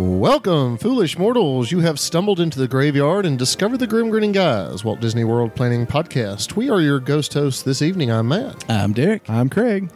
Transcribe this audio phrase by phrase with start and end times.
[0.00, 1.70] Welcome, foolish mortals.
[1.70, 5.54] You have stumbled into the graveyard and discovered the Grim Grinning Guys, Walt Disney World
[5.54, 6.56] Planning Podcast.
[6.56, 8.10] We are your ghost hosts this evening.
[8.10, 8.64] I'm Matt.
[8.70, 9.28] I'm Derek.
[9.28, 9.90] I'm Craig.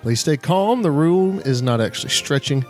[0.00, 0.80] Please stay calm.
[0.80, 2.64] The room is not actually stretching.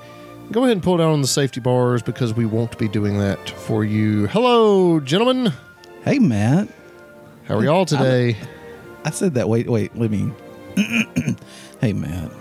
[0.51, 3.49] Go ahead and pull down on the safety bars because we won't be doing that
[3.49, 4.27] for you.
[4.27, 5.53] Hello, gentlemen.
[6.03, 6.67] Hey, Matt.
[7.45, 8.37] How are y'all today?
[9.05, 9.49] I said that.
[9.49, 9.95] Wait, wait.
[9.97, 10.33] Let me.
[11.81, 12.33] hey, Matt.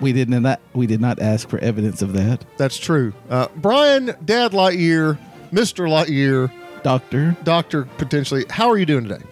[0.00, 0.42] We did not.
[0.42, 3.12] That we did not ask for evidence of that, That's true.
[3.30, 5.18] Uh, Brian, Dad Lightyear,
[5.52, 5.88] Mr.
[5.88, 6.50] Lightyear,
[6.82, 7.36] Doctor.
[7.44, 8.44] Doctor potentially.
[8.50, 9.24] How are you doing today?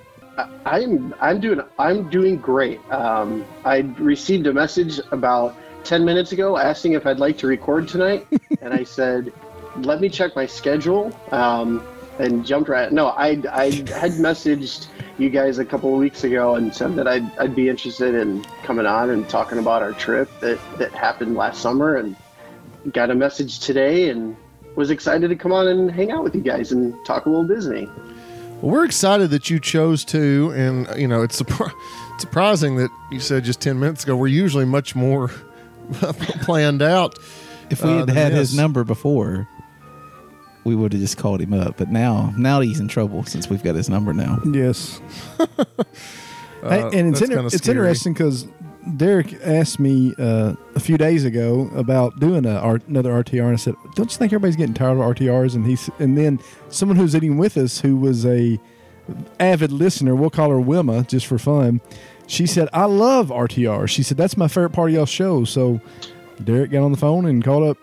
[0.65, 2.81] I'm I'm doing I'm doing great.
[2.91, 7.89] Um, I received a message about ten minutes ago asking if I'd like to record
[7.89, 8.27] tonight,
[8.61, 9.33] and I said,
[9.79, 11.87] "Let me check my schedule." Um,
[12.19, 12.93] and jumped right.
[12.93, 14.87] No, I I had messaged
[15.19, 18.45] you guys a couple of weeks ago and said that I'd I'd be interested in
[18.63, 22.17] coming on and talking about our trip that that happened last summer, and
[22.93, 24.37] got a message today and
[24.75, 27.47] was excited to come on and hang out with you guys and talk a little
[27.47, 27.87] Disney.
[28.61, 31.73] Well, we're excited that you chose to, and you know it's surpri-
[32.19, 34.17] surprising that you said just ten minutes ago.
[34.17, 35.31] We're usually much more
[36.43, 37.19] planned out.
[37.71, 39.49] If we Uh, had then had his number before,
[40.65, 41.77] we would have just called him up.
[41.77, 44.41] But now, now he's in trouble since we've got his number now.
[44.53, 45.01] Yes.
[46.65, 48.47] Uh, and it's inter- it's interesting because
[48.97, 53.53] Derek asked me uh, a few days ago about doing a, R- another RTR, and
[53.55, 56.39] I said, "Don't you think everybody's getting tired of RTRs?" And he's and then
[56.69, 58.61] someone who's eating with us, who was a
[59.41, 61.81] avid listener, we'll call her Wilma just for fun.
[62.33, 65.83] She said, "I love RTR." She said, "That's my favorite part of y'all's show." So
[66.43, 67.77] Derek got on the phone and called up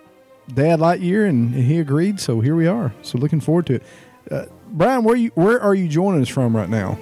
[0.52, 2.20] Dad Lightyear, and, and he agreed.
[2.20, 2.92] So here we are.
[3.04, 3.84] So looking forward to it.
[4.32, 6.98] Uh, Brian, where you where are you joining us from right now?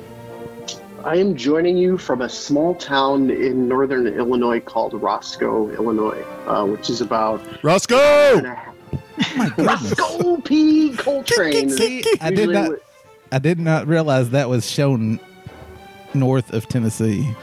[1.06, 6.66] I am joining you from a small town in northern Illinois called Roscoe, Illinois, uh,
[6.66, 8.41] which is about Roscoe.
[9.58, 10.97] Rosco P.
[10.97, 11.72] Coltrane.
[12.19, 12.72] I did not.
[13.31, 15.22] I did not realize that was shown
[16.19, 17.33] north of Tennessee.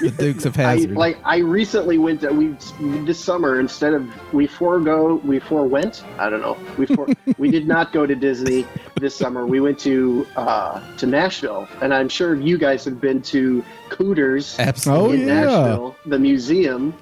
[0.00, 0.92] the Dukes of I, Hazzard.
[0.92, 2.56] like I recently went to we
[3.04, 7.08] this summer instead of we forego we forewent I don't know we for,
[7.38, 8.66] we did not go to Disney
[9.00, 13.22] this summer we went to uh, to Nashville and I'm sure you guys have been
[13.22, 15.08] to Cooters Absolutely.
[15.08, 15.34] Oh, in yeah.
[15.34, 16.94] Nashville, the museum.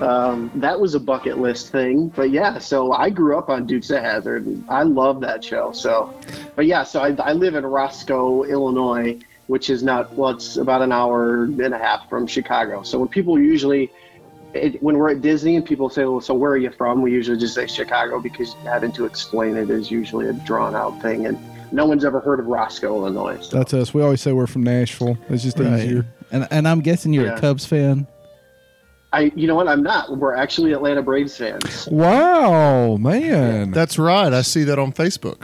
[0.00, 2.58] Um, that was a bucket list thing, but yeah.
[2.58, 4.62] So I grew up on Dukes of Hazzard.
[4.68, 5.72] I love that show.
[5.72, 6.12] So,
[6.56, 6.82] but yeah.
[6.82, 10.30] So I, I live in Roscoe, Illinois, which is not well.
[10.30, 12.82] It's about an hour and a half from Chicago.
[12.82, 13.90] So when people usually,
[14.52, 17.12] it, when we're at Disney and people say, "Well, so where are you from?" We
[17.12, 21.26] usually just say Chicago because having to explain it is usually a drawn out thing,
[21.26, 21.38] and
[21.72, 23.38] no one's ever heard of Roscoe, Illinois.
[23.42, 23.58] So.
[23.58, 23.94] That's us.
[23.94, 25.16] We always say we're from Nashville.
[25.28, 25.80] It's just Right.
[25.84, 26.06] easier.
[26.32, 27.36] And and I'm guessing you're Yeah.
[27.36, 28.06] a Cubs fan.
[29.14, 29.68] I, you know what?
[29.68, 30.16] I'm not.
[30.18, 31.88] We're actually Atlanta Braves fans.
[31.90, 33.70] Wow, man.
[33.70, 34.32] That's right.
[34.32, 35.42] I see that on Facebook.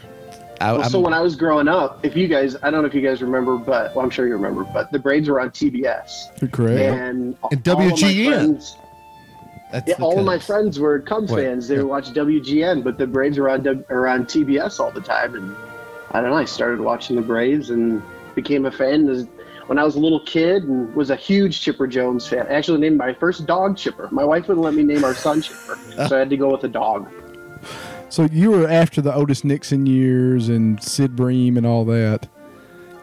[0.60, 2.94] I, Well, so when I was growing up, if you guys, I don't know if
[2.94, 6.40] you guys remember, but well, I'm sure you remember, but the Braves were on TBS,
[6.42, 6.80] You're correct.
[6.80, 8.76] and And all of my WGN.
[9.72, 11.66] that's yeah, all of my friends were Cubs Wait, fans.
[11.68, 11.82] They yeah.
[11.82, 15.34] would watch WGN, but the Braves were on W- or on TBS all the time,
[15.34, 15.56] and
[16.10, 16.36] I don't know.
[16.36, 18.02] I started watching the Braves and
[18.34, 19.26] became a fan as-
[19.70, 22.44] when I was a little kid, and was a huge Chipper Jones fan.
[22.48, 24.08] I actually named my first dog Chipper.
[24.10, 25.78] My wife wouldn't let me name our son Chipper,
[26.08, 27.08] so I had to go with a dog.
[28.08, 32.26] So you were after the Otis Nixon years and Sid Bream and all that,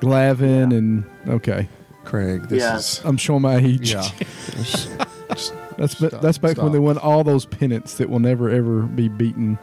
[0.01, 1.69] Glavine and okay.
[2.03, 2.75] Craig, this Yeah.
[2.75, 3.93] is I'm showing my age.
[3.93, 4.01] yeah.
[4.01, 4.89] Just-
[5.29, 6.63] just That's Stop, that's back stop.
[6.63, 9.57] when they won all those pennants that will never ever be beaten.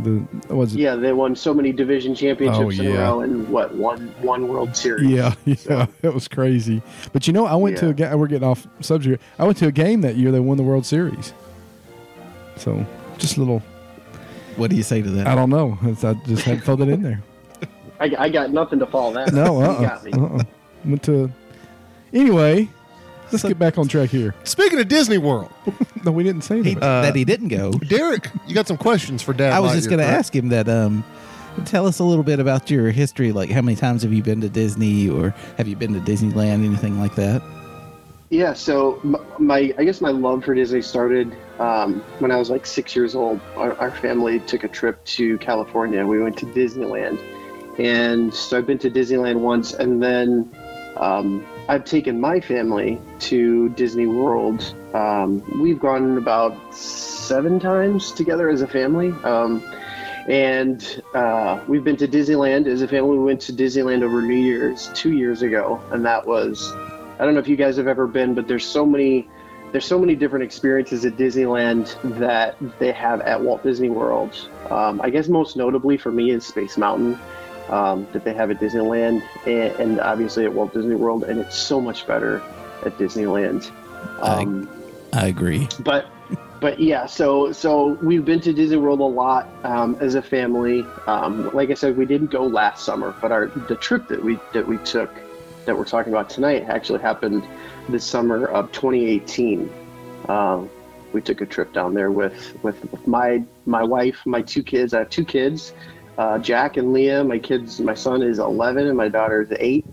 [0.00, 0.22] The
[0.54, 0.78] was it?
[0.78, 4.46] Yeah, they won so many division championships Oh, in a row and what one one
[4.48, 5.10] World Series.
[5.10, 6.82] Yeah, yeah, it was crazy.
[7.12, 8.16] But you know, I went to a game.
[8.18, 9.22] We're getting off subject.
[9.38, 10.30] I went to a game that year.
[10.30, 11.32] They won the World Series.
[12.56, 12.84] So
[13.18, 13.60] just a little.
[14.56, 15.26] What do you say to that?
[15.26, 15.78] I don't know.
[15.82, 17.22] It's- I just had to throw that in there.
[18.00, 19.32] I, I got nothing to follow that.
[19.32, 20.12] No, You uh, got me.
[20.12, 20.42] uh, uh
[20.84, 21.30] Went to.
[22.12, 22.68] Anyway,
[23.32, 24.34] let's get back on track here.
[24.44, 25.52] Speaking of Disney World,
[26.04, 26.82] No, we didn't say that.
[26.82, 27.72] Uh, that he didn't go.
[27.72, 29.52] Derek, you got some questions for Dad.
[29.52, 30.18] I was Lightyear, just going to correct?
[30.18, 30.68] ask him that.
[30.68, 31.04] Um,
[31.64, 33.32] tell us a little bit about your history.
[33.32, 36.64] Like, how many times have you been to Disney, or have you been to Disneyland,
[36.64, 37.42] anything like that?
[38.30, 42.50] Yeah, so m- my I guess my love for Disney started um, when I was
[42.50, 43.40] like six years old.
[43.56, 46.06] Our, our family took a trip to California.
[46.06, 47.18] We went to Disneyland,
[47.78, 50.54] and so I've been to Disneyland once, and then
[50.98, 54.74] um, I've taken my family to Disney World.
[54.94, 59.12] Um, we've gone about seven times together as a family.
[59.22, 59.62] Um,
[60.28, 63.16] and uh, we've been to Disneyland as a family.
[63.16, 66.72] We went to Disneyland over New Year's two years ago, and that was
[67.18, 69.28] I don't know if you guys have ever been, but there's so many
[69.72, 74.48] there's so many different experiences at Disneyland that they have at Walt Disney World.
[74.70, 77.18] Um, I guess most notably for me is Space Mountain
[77.68, 81.56] um, that they have at Disneyland, and, and obviously at Walt Disney World, and it's
[81.56, 82.42] so much better
[82.84, 83.70] at Disneyland.
[84.22, 84.68] I- Um,
[85.12, 85.68] I agree.
[85.80, 86.06] but
[86.60, 90.84] but yeah so so we've been to disney world a lot um, as a family
[91.06, 94.38] um, like i said we didn't go last summer but our the trip that we
[94.52, 95.10] that we took
[95.66, 97.42] that we're talking about tonight actually happened
[97.88, 99.70] this summer of 2018
[100.28, 100.68] um,
[101.12, 102.76] we took a trip down there with with
[103.06, 105.72] my my wife my two kids i have two kids
[106.18, 109.86] uh, jack and leah my kids my son is 11 and my daughter is 8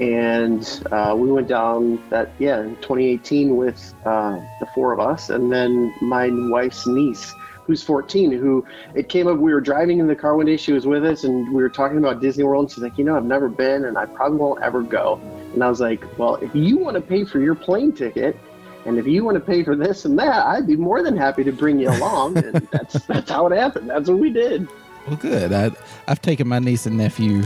[0.00, 5.30] and uh, we went down that yeah in 2018 with uh, the four of us
[5.30, 7.34] and then my wife's niece
[7.64, 8.64] who's 14 who
[8.94, 11.24] it came up we were driving in the car one day she was with us
[11.24, 13.86] and we were talking about disney world and she's like you know i've never been
[13.86, 15.20] and i probably won't ever go.
[15.54, 18.36] And i was like well if you want to pay for your plane ticket
[18.84, 21.44] and if you want to pay for this and that i'd be more than happy
[21.44, 22.36] to bring you along.
[22.38, 23.88] And that's that's how it happened.
[23.88, 24.68] That's what we did
[25.06, 25.52] Well, good.
[25.52, 25.70] I,
[26.08, 27.42] I've taken my niece and nephew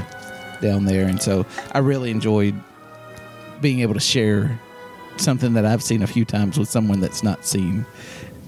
[0.61, 2.55] down there, and so I really enjoyed
[3.61, 4.59] being able to share
[5.17, 7.87] something that I've seen a few times with someone that's not seen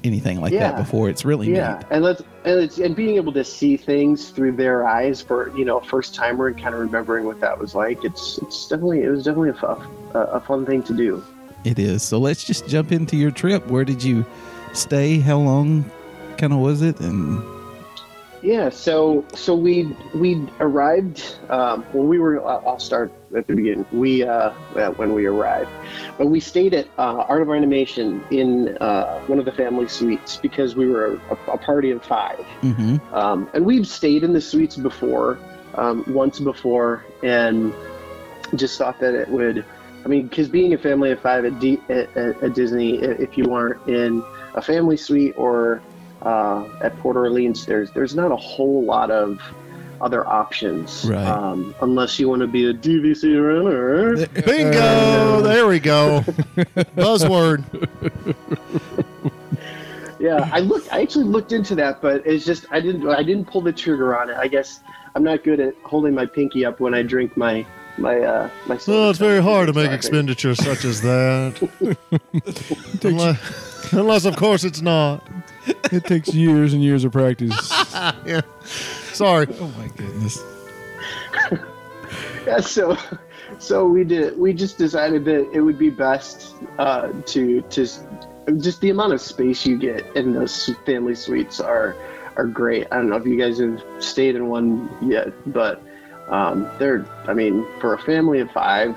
[0.04, 1.08] anything like that before.
[1.08, 1.86] It's really yeah neat.
[1.90, 5.64] and let's and it's and being able to see things through their eyes for you
[5.64, 9.08] know first timer and kind of remembering what that was like it's it's definitely it
[9.08, 11.24] was definitely a, a fun thing to do
[11.64, 12.02] It is.
[12.02, 13.66] So let's just jump into your trip.
[13.66, 14.24] Where did you
[14.72, 15.18] stay?
[15.18, 15.90] How long
[16.36, 17.00] kind of was it?
[17.00, 17.42] And
[18.42, 23.86] yeah so so we we arrived um, when we were I'll start at the beginning.
[23.92, 24.50] We uh
[24.96, 25.70] when we arrived.
[26.16, 30.36] But we stayed at uh, art of animation in uh, one of the family suites
[30.36, 32.40] because we were a, a party of five.
[32.60, 35.38] Hmm Um, and we've stayed in the suites before,
[35.74, 37.72] um, once before, and
[38.54, 39.64] just thought that it would.
[40.04, 43.52] I mean, because being a family of five at, D, at, at Disney, if you
[43.52, 44.22] aren't in
[44.54, 45.82] a family suite or
[46.28, 49.40] uh, at Port Orleans, there's there's not a whole lot of
[50.00, 51.26] other options, Right.
[51.26, 54.26] um, unless you want to be a DVC runner.
[54.46, 55.40] Bingo!
[55.40, 56.20] there we go.
[56.96, 57.64] Buzzword.
[60.20, 60.92] Yeah, I looked.
[60.92, 63.08] I actually looked into that, but it's just I didn't.
[63.08, 64.36] I didn't pull the trigger on it.
[64.36, 64.80] I guess
[65.14, 67.64] I'm not good at holding my pinky up when I drink my
[67.98, 68.78] my uh my.
[68.88, 69.96] Well, it's very hard to make Exactly.
[69.96, 71.96] expenditures such as that.
[73.04, 75.24] unless, unless, of course, it's not.
[75.92, 77.72] It takes years and years of practice.
[78.24, 78.42] Yeah.
[79.12, 79.46] Sorry.
[79.60, 80.42] oh my goodness.
[82.46, 82.96] Yeah, so
[83.58, 84.38] so we did.
[84.38, 87.86] We just decided that it would be best uh, to to
[88.56, 91.94] just the amount of space you get in those family suites are
[92.36, 92.86] are great.
[92.90, 95.82] I don't know if you guys have stayed in one yet, but
[96.28, 97.04] um, they're.
[97.26, 98.96] I mean, for a family of five,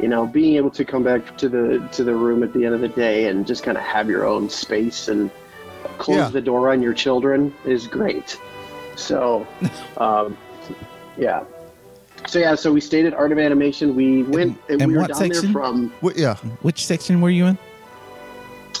[0.00, 2.74] you know, being able to come back to the to the room at the end
[2.74, 5.30] of the day and just kind of have your own space and
[6.00, 6.28] close Yeah.
[6.30, 8.38] the door on your children is great.
[8.96, 9.46] So,
[9.98, 10.36] um,
[11.16, 11.44] yeah.
[12.26, 13.94] So yeah, so we stayed at Art of Animation.
[13.94, 14.58] We went.
[14.68, 15.42] and we were down section?
[15.44, 15.92] there from.
[16.02, 16.34] Well, yeah.
[16.62, 17.58] Which section were you in?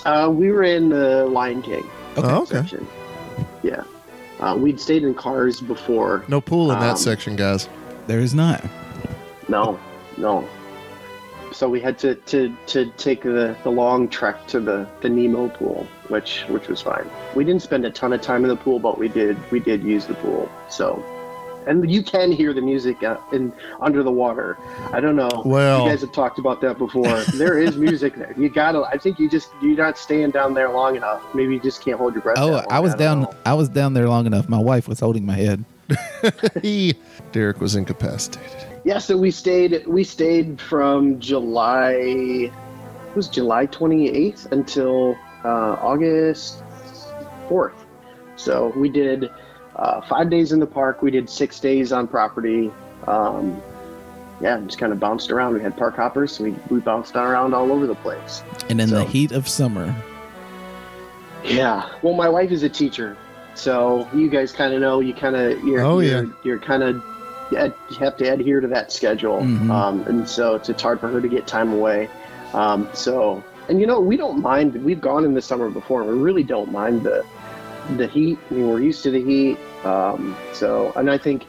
[0.04, 1.84] Uh, we were in the Lion King
[2.16, 2.28] Okay.
[2.28, 2.56] Oh, okay.
[2.56, 2.86] section.
[3.62, 3.82] Yeah,
[4.40, 6.24] uh, we'd stayed in cars before.
[6.28, 7.68] No pool in that Um, section, guys.
[8.06, 8.64] There is not.
[9.48, 9.78] No,
[10.16, 10.46] no.
[11.52, 15.48] So we had to, to, to take the, the long trek to the, the Nemo
[15.48, 17.08] pool, which which was fine.
[17.34, 19.82] We didn't spend a ton of time in the pool, but we did we did
[19.82, 20.50] use the pool.
[20.68, 21.02] So,
[21.66, 24.56] and you can hear the music uh, in under the water.
[24.92, 25.30] I don't know.
[25.44, 27.20] Well- you guys have talked about that before.
[27.36, 28.34] there is music there.
[28.36, 28.82] You gotta.
[28.82, 31.22] I think you just you're not staying down there long enough.
[31.34, 32.38] Maybe you just can't hold your breath.
[32.38, 32.66] Oh, long.
[32.70, 33.20] I was don't down.
[33.22, 33.34] know.
[33.46, 34.48] I was down there long enough.
[34.48, 35.64] My wife was holding my head.
[36.62, 36.94] he,
[37.32, 38.66] Derek was incapacitated.
[38.84, 39.86] Yeah, so we stayed.
[39.86, 41.92] We stayed from July.
[41.92, 46.62] It was July 28th until uh, August
[47.48, 47.74] 4th.
[48.36, 49.30] So we did
[49.76, 51.02] uh, five days in the park.
[51.02, 52.70] We did six days on property.
[53.06, 53.60] Um,
[54.40, 55.54] yeah, just kind of bounced around.
[55.54, 56.32] We had park hoppers.
[56.36, 58.42] So we we bounced around all over the place.
[58.70, 59.94] And in the heat of summer,
[61.44, 61.88] Yeah.
[62.02, 63.16] Well, my wife is a teacher,
[63.54, 65.00] so you guys kind of know.
[65.00, 65.80] You kind of you're.
[65.82, 66.30] Oh, you're, yeah.
[66.44, 67.02] You're kind of
[67.50, 69.70] you have to adhere to that schedule, Mhm.
[69.70, 72.08] um, and so it's, it's hard for her to get time away.
[72.54, 74.74] Um, so, and you know, we don't mind.
[74.84, 77.24] We've gone in the summer before, and we really don't mind the
[77.96, 78.38] the heat.
[78.50, 79.58] I mean, we're used to the heat.
[79.84, 81.46] Um, so, and I think.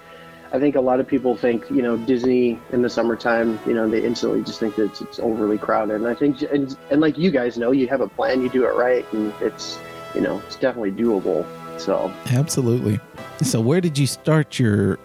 [0.54, 3.88] I think a lot of people think, you know, Disney in the summertime, you know,
[3.90, 5.96] they instantly just think that it's, it's overly crowded.
[5.96, 8.66] And I think, and, and like you guys know, you have a plan, you do
[8.66, 9.80] it right, and it's,
[10.14, 11.46] you know, it's definitely doable.
[11.80, 13.00] So absolutely.
[13.44, 15.00] So, where did you start your?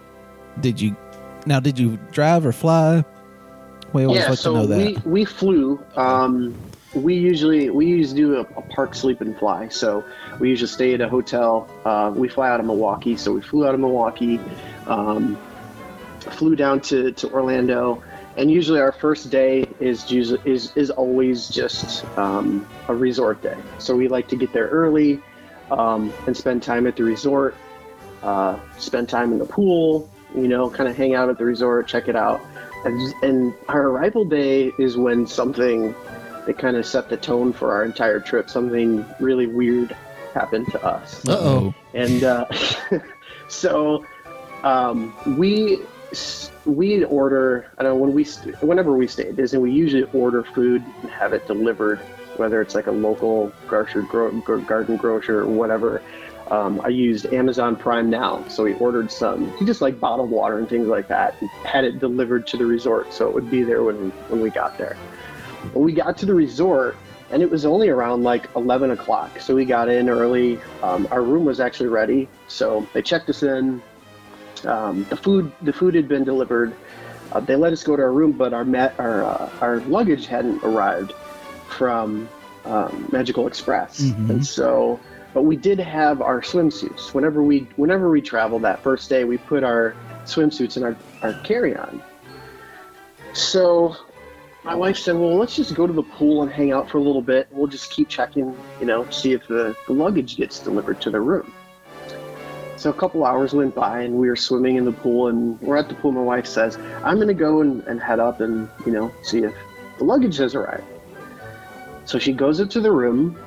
[0.59, 0.97] Did you?
[1.45, 3.05] Now, did you drive or fly?
[3.93, 4.77] We always yeah, like so to know that.
[4.77, 5.81] we we flew.
[5.95, 6.53] Um,
[6.93, 9.67] we usually we usually do a, a park sleep and fly.
[9.69, 10.05] So
[10.39, 11.69] we usually stay at a hotel.
[11.85, 14.39] Uh, we fly out of Milwaukee, so we flew out of Milwaukee,
[14.87, 15.37] um,
[16.19, 18.03] flew down to, to Orlando,
[18.37, 23.57] and usually our first day is is is always just um, a resort day.
[23.79, 25.21] So we like to get there early
[25.71, 27.55] um, and spend time at the resort,
[28.23, 30.09] uh, spend time in the pool.
[30.35, 32.41] You know, kind of hang out at the resort, check it out.
[32.83, 35.95] And, and our arrival day is when something
[36.47, 38.49] that kind of set the tone for our entire trip.
[38.49, 39.95] Something really weird
[40.33, 41.73] happened to us, Uh-oh.
[41.93, 42.45] and uh,
[43.47, 44.03] so
[44.63, 45.79] um, we
[46.65, 47.71] we order.
[47.77, 48.23] I don't know when we
[48.61, 51.99] whenever we stay at Disney, we usually order food and have it delivered,
[52.37, 56.01] whether it's like a local grocer, gro- gro- garden grocer, or whatever.
[56.49, 60.57] Um, I used Amazon Prime Now, so we ordered some, he just like bottled water
[60.57, 63.63] and things like that, and had it delivered to the resort, so it would be
[63.63, 64.95] there when when we got there.
[65.73, 66.95] When we got to the resort,
[67.31, 70.59] and it was only around like 11 o'clock, so we got in early.
[70.81, 73.81] Um, our room was actually ready, so they checked us in.
[74.65, 76.73] Um, the food the food had been delivered.
[77.31, 80.25] Uh, they let us go to our room, but our ma- our uh, our luggage
[80.25, 81.11] hadn't arrived
[81.69, 82.27] from
[82.65, 84.29] um, Magical Express, Mhm.
[84.29, 84.99] and so
[85.33, 87.13] but we did have our swimsuits.
[87.13, 89.93] Whenever we whenever we traveled that first day, we put our
[90.25, 92.01] swimsuits in our, our carry-on.
[93.33, 93.95] So
[94.67, 97.01] my wife said, "Well, let's just go to the pool and hang out for a
[97.01, 97.47] little bit.
[97.51, 101.21] We'll just keep checking, you know, see if the, the luggage gets delivered to the
[101.21, 101.53] room."
[102.75, 105.77] So a couple hours went by, and we were swimming in the pool, and we're
[105.77, 106.11] at the pool.
[106.11, 109.43] My wife says, "I'm going to go and, and head up and you know see
[109.43, 109.55] if
[109.99, 110.83] the luggage has arrived."
[112.03, 113.39] So she goes up to the room,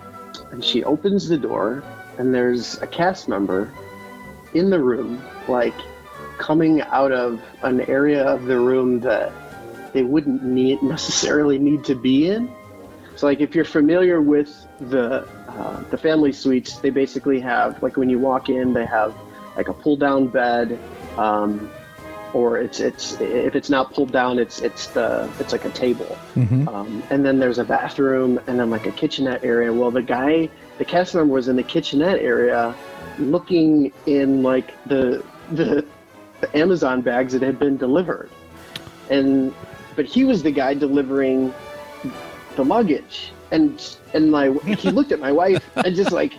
[0.52, 1.84] and she opens the door,
[2.16, 3.70] and there's a cast member
[4.54, 5.74] in the room, like
[6.38, 9.30] coming out of an area of the room that
[9.92, 12.52] they wouldn't need necessarily need to be in.
[13.16, 17.96] So, like if you're familiar with the uh, the family suites, they basically have like
[17.96, 19.14] when you walk in, they have
[19.56, 20.78] like a pull down bed,
[21.18, 21.70] um,
[22.32, 26.16] or it's it's if it's not pulled down, it's it's the it's like a table.
[26.34, 26.68] Mm-hmm.
[26.68, 29.72] Um, and then there's a bathroom and then like a kitchenette area.
[29.72, 32.74] Well, the guy, the cast member was in the kitchenette area
[33.18, 35.84] looking in like the, the,
[36.40, 38.30] the Amazon bags that had been delivered.
[39.10, 39.54] And,
[39.96, 41.52] but he was the guy delivering
[42.56, 43.32] the luggage.
[43.50, 43.82] And,
[44.14, 46.34] and my, he looked at my wife and just like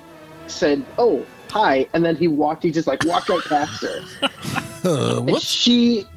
[0.48, 1.88] said, Oh, hi.
[1.93, 4.01] And then he walked, he just like walked right past her.
[4.84, 6.08] Uh, And she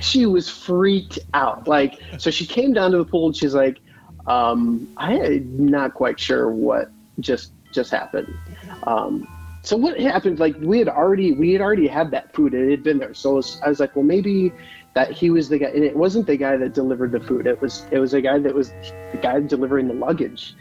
[0.00, 3.78] she was freaked out like so she came down to the pool and she's like
[4.26, 6.90] um i'm not quite sure what
[7.20, 8.32] just just happened
[8.84, 9.26] um
[9.66, 12.70] so what happened like we had already we had already had that food and it
[12.70, 14.52] had been there so was- i was like well maybe
[14.94, 17.60] that he was the guy and it wasn't the guy that delivered the food it
[17.60, 18.70] was it was a guy that was
[19.12, 20.54] the guy delivering the luggage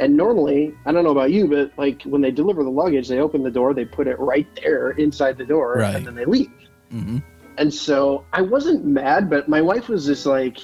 [0.00, 3.18] and normally, I don't know about you, but like when they deliver the luggage, they
[3.18, 5.96] open the door, they put it right there inside the door, Right.
[5.96, 6.52] and then they leave.
[6.88, 7.18] hmm
[7.56, 10.56] And so I wasn't mad, but my wife was just like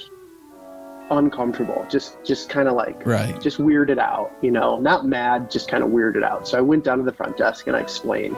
[1.10, 3.38] uncomfortable, just just kind of like Right.
[3.40, 6.48] just weirded out, you know, not mad, just kind of weirded out.
[6.48, 8.36] So I went down to the front desk and I explained,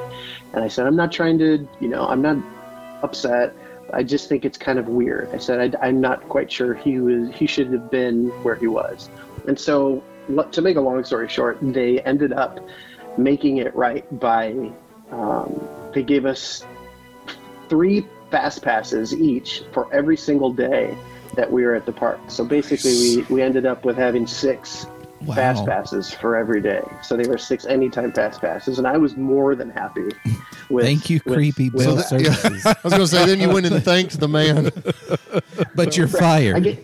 [0.52, 2.38] and I said, I'm not trying to, you know, I'm not
[3.02, 3.54] upset.
[3.92, 5.28] I just think it's kind of weird.
[5.32, 8.66] I said I, I'm not quite sure he was he should have been where he
[8.66, 9.08] was,
[9.46, 10.02] and so
[10.50, 12.58] to make a long story short, they ended up
[13.16, 14.72] making it right by
[15.12, 16.66] um, they gave us
[17.68, 20.96] three fast passes each for every single day
[21.36, 22.18] that we were at the park.
[22.28, 24.86] So basically, we, we ended up with having six
[25.22, 25.34] Wow.
[25.34, 26.82] fast passes for every day.
[27.02, 30.08] So they were six anytime fast passes, and I was more than happy.
[30.68, 32.08] With, Thank you, with- creepy with Bill that.
[32.08, 32.66] Services.
[32.66, 34.70] I was going to say, then you went and thanked the man.
[35.76, 36.78] but you're I fired.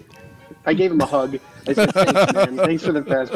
[0.64, 1.38] I gave him a hug.
[1.66, 2.56] I said, "Thanks, man.
[2.58, 3.32] Thanks for the fast."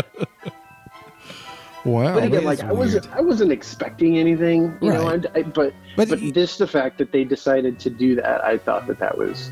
[1.85, 2.15] Wow.
[2.15, 3.09] But again, like I wasn't.
[3.15, 5.09] I wasn't expecting anything, you know.
[5.09, 8.45] I, I, but But but, y- this, the fact that they decided to do that,
[8.45, 9.51] I thought that that was.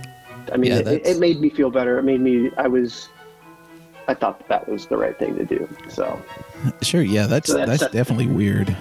[0.53, 1.99] I mean, Yeah, it, it made me feel better.
[1.99, 2.51] It made me.
[2.57, 3.09] I was.
[4.07, 5.67] I thought that, that was the right thing to do.
[5.89, 6.21] So
[6.83, 8.77] Sure, yeah, that's So that's- that's definitely weird.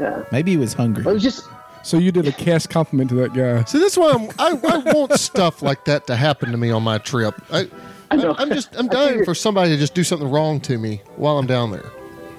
[0.00, 1.04] yeah, Maybe he was hungry.
[1.04, 1.44] it was just.
[1.84, 3.62] So you did a cast compliment to that guy.
[3.64, 6.82] See, that's why I'm, I, I want stuff like that to happen to me on
[6.82, 7.40] my trip.
[7.52, 7.68] I,
[8.10, 8.32] I know.
[8.38, 11.00] I, am just I'm dying figured- for somebody to just do something wrong to me
[11.14, 11.88] while I'm down there.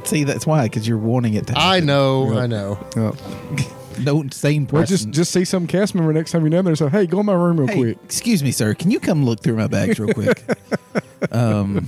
[0.04, 1.54] See, that's why, because you're wanting it to.
[1.54, 1.70] Happen.
[1.72, 2.40] I know, Yeah.
[2.40, 2.80] I know.
[2.98, 3.16] Oh.
[4.00, 4.96] No sane Well, person.
[4.98, 6.76] just just see some cast member next time you're down there.
[6.76, 7.98] So hey, go in my room real hey, quick.
[8.04, 8.74] excuse me, sir.
[8.74, 10.44] Can you come look through my bags real quick?
[11.32, 11.88] um,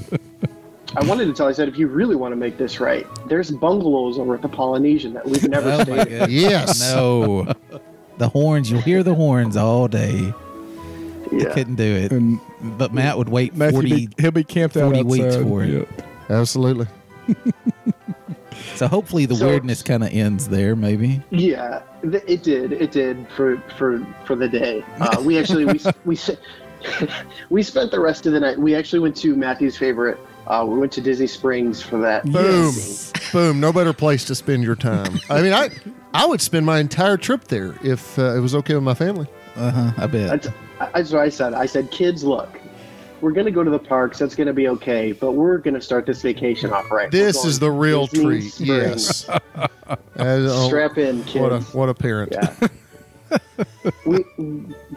[0.95, 1.47] I wanted to tell.
[1.47, 4.49] I said, if you really want to make this right, there's bungalows over at the
[4.49, 6.07] Polynesian that we've never oh stayed.
[6.07, 6.29] in.
[6.31, 6.81] Yes.
[6.93, 7.53] No.
[8.17, 8.69] The horns.
[8.71, 10.33] You'll hear the horns all day.
[11.31, 11.53] Yeah.
[11.53, 12.11] Couldn't do it.
[12.11, 12.39] And
[12.79, 14.07] But Matt would wait Matthew, 40.
[14.07, 15.11] be, he'll be camped out 40 outside.
[15.11, 15.69] weeks for it.
[15.69, 16.01] Yep.
[16.31, 16.87] Absolutely.
[18.79, 21.21] So hopefully the So- weirdness kind of ends there, maybe.
[21.31, 22.71] Yeah, th- it did.
[22.71, 24.86] It did for for for the day.
[25.01, 26.17] Uh, we actually we we
[27.50, 28.57] we spent the rest of the night.
[28.57, 30.17] We actually went to Matthew's favorite.
[30.48, 32.24] Uh, we went to Disney Springs for that.
[32.24, 32.74] Boom.
[33.33, 33.59] Boom.
[33.59, 35.19] No better place to spend your time.
[35.29, 35.69] I mean, I
[36.13, 39.27] I would spend my entire trip there if uh, it was okay with my family.
[39.57, 39.91] Uh huh.
[39.98, 40.29] I bet.
[40.29, 40.48] That's,
[40.93, 41.53] that's what I said.
[41.53, 42.57] I said, kids, look,
[43.21, 44.19] we're gonna go to the parks.
[44.19, 47.11] That's gonna be okay, but we're gonna start this vacation off right.
[47.11, 48.53] This is the real Disney treat.
[48.53, 49.25] Springs.
[49.27, 49.29] Yes.
[50.15, 51.41] As- oh, Strap in, kids.
[51.41, 52.31] what a what a parent.
[52.31, 52.67] Yeah.
[54.05, 54.25] we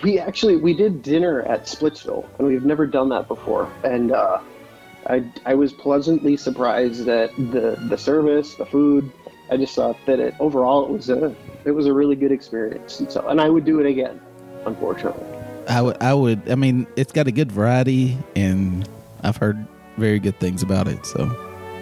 [0.02, 3.70] we actually we did dinner at Splitsville, and we've never done that before.
[3.84, 4.40] And uh,
[5.06, 9.10] I I was pleasantly surprised at the the service, the food.
[9.50, 13.00] I just thought that it overall it was a it was a really good experience.
[13.00, 14.20] And so, and I would do it again.
[14.64, 15.26] Unfortunately,
[15.68, 16.02] I would.
[16.02, 16.50] I would.
[16.50, 18.88] I mean, it's got a good variety, and
[19.22, 21.04] I've heard very good things about it.
[21.06, 21.30] So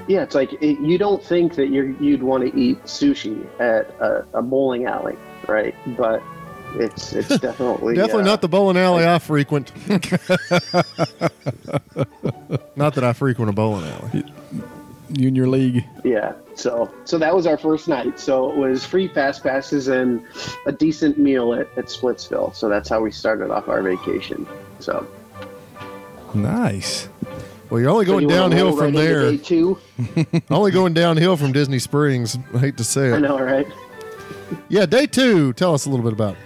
[0.08, 3.88] yeah, it's like it, you don't think that you're you'd want to eat sushi at
[4.00, 5.74] a, a bowling alley, right?
[5.96, 6.22] But
[6.74, 9.72] it's it's definitely Definitely uh, not the bowling alley I frequent.
[12.76, 14.24] not that I frequent a bowling alley.
[15.12, 15.84] You and your league.
[16.04, 16.34] Yeah.
[16.54, 18.20] So so that was our first night.
[18.20, 20.24] So it was free fast passes and
[20.66, 22.54] a decent meal at, at Splitsville.
[22.54, 24.46] So that's how we started off our vacation.
[24.78, 25.06] So,
[26.34, 27.08] Nice.
[27.68, 29.30] Well, you're only so going you downhill from right there.
[29.30, 29.78] Day two.
[30.50, 32.36] only going downhill from Disney Springs.
[32.54, 33.14] I hate to say it.
[33.14, 33.66] I know, right?
[34.68, 35.52] Yeah, day two.
[35.52, 36.34] Tell us a little bit about.
[36.34, 36.38] It.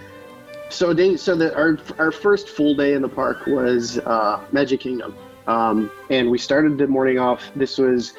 [0.69, 4.81] So day so the our our first full day in the park was uh, Magic
[4.81, 5.15] Kingdom,
[5.47, 7.43] um, and we started the morning off.
[7.55, 8.13] This was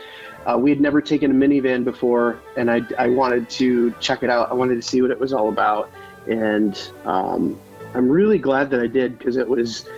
[0.47, 4.23] uh, we had never taken a Minnie Van before, and I I wanted to check
[4.23, 4.51] it out.
[4.51, 5.91] I wanted to see what it was all about,
[6.27, 7.59] and um,
[7.95, 9.89] I'm really glad that I did because it was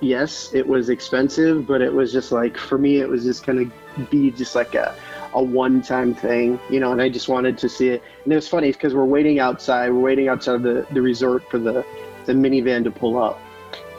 [0.00, 3.58] yes, it was expensive, but it was just like for me, it was just kind
[3.60, 4.94] of be just like a
[5.34, 8.02] a one time thing, you know, and I just wanted to see it.
[8.24, 11.58] And it was funny because we're waiting outside, we're waiting outside the, the resort for
[11.58, 11.84] the,
[12.26, 13.38] the Minnie Van to pull up.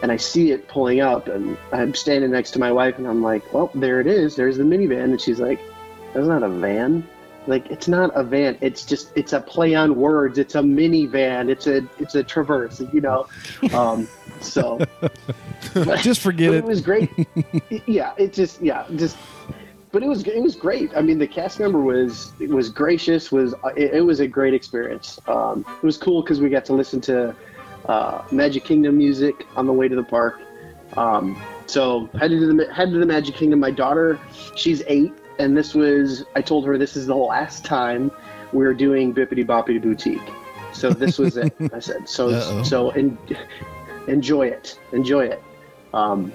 [0.02, 3.22] And I see it pulling up, and I'm standing next to my wife, and I'm
[3.22, 4.36] like, well, there it is.
[4.36, 5.12] There's the Minnie Van.
[5.12, 5.60] And she's like,
[6.14, 7.08] that's not a van.
[7.48, 8.58] Like, it's not a van.
[8.62, 10.38] It's just, it's a play on words.
[10.38, 11.50] It's a Minnie Van.
[11.50, 13.28] It's a, it's a traverse, you know?
[13.74, 14.08] Um,
[14.40, 14.80] so,
[16.02, 16.58] Just forget it.
[16.58, 17.10] it was great.
[17.86, 19.18] yeah, it just yeah, just.
[19.92, 20.92] But it was it was great.
[20.96, 23.32] I mean, the cast member was was gracious.
[23.32, 25.20] Was it, it was a great experience.
[25.28, 27.36] Um, it was cool because we got to listen to
[27.86, 30.42] uh, Magic Kingdom music on the way to the park.
[30.96, 33.60] Um, so headed to the headed to the Magic Kingdom.
[33.60, 34.20] My daughter,
[34.56, 38.12] she's eight, and this was I told her this is the last time
[38.54, 40.22] we are doing Bibbidi Bobbidi Boutique.
[40.74, 41.54] So this was it.
[41.74, 42.30] I said so.
[42.30, 42.64] Uh-oh.
[42.64, 43.18] So en-
[44.08, 44.80] enjoy it.
[44.92, 45.42] Enjoy it.
[45.94, 46.32] Um,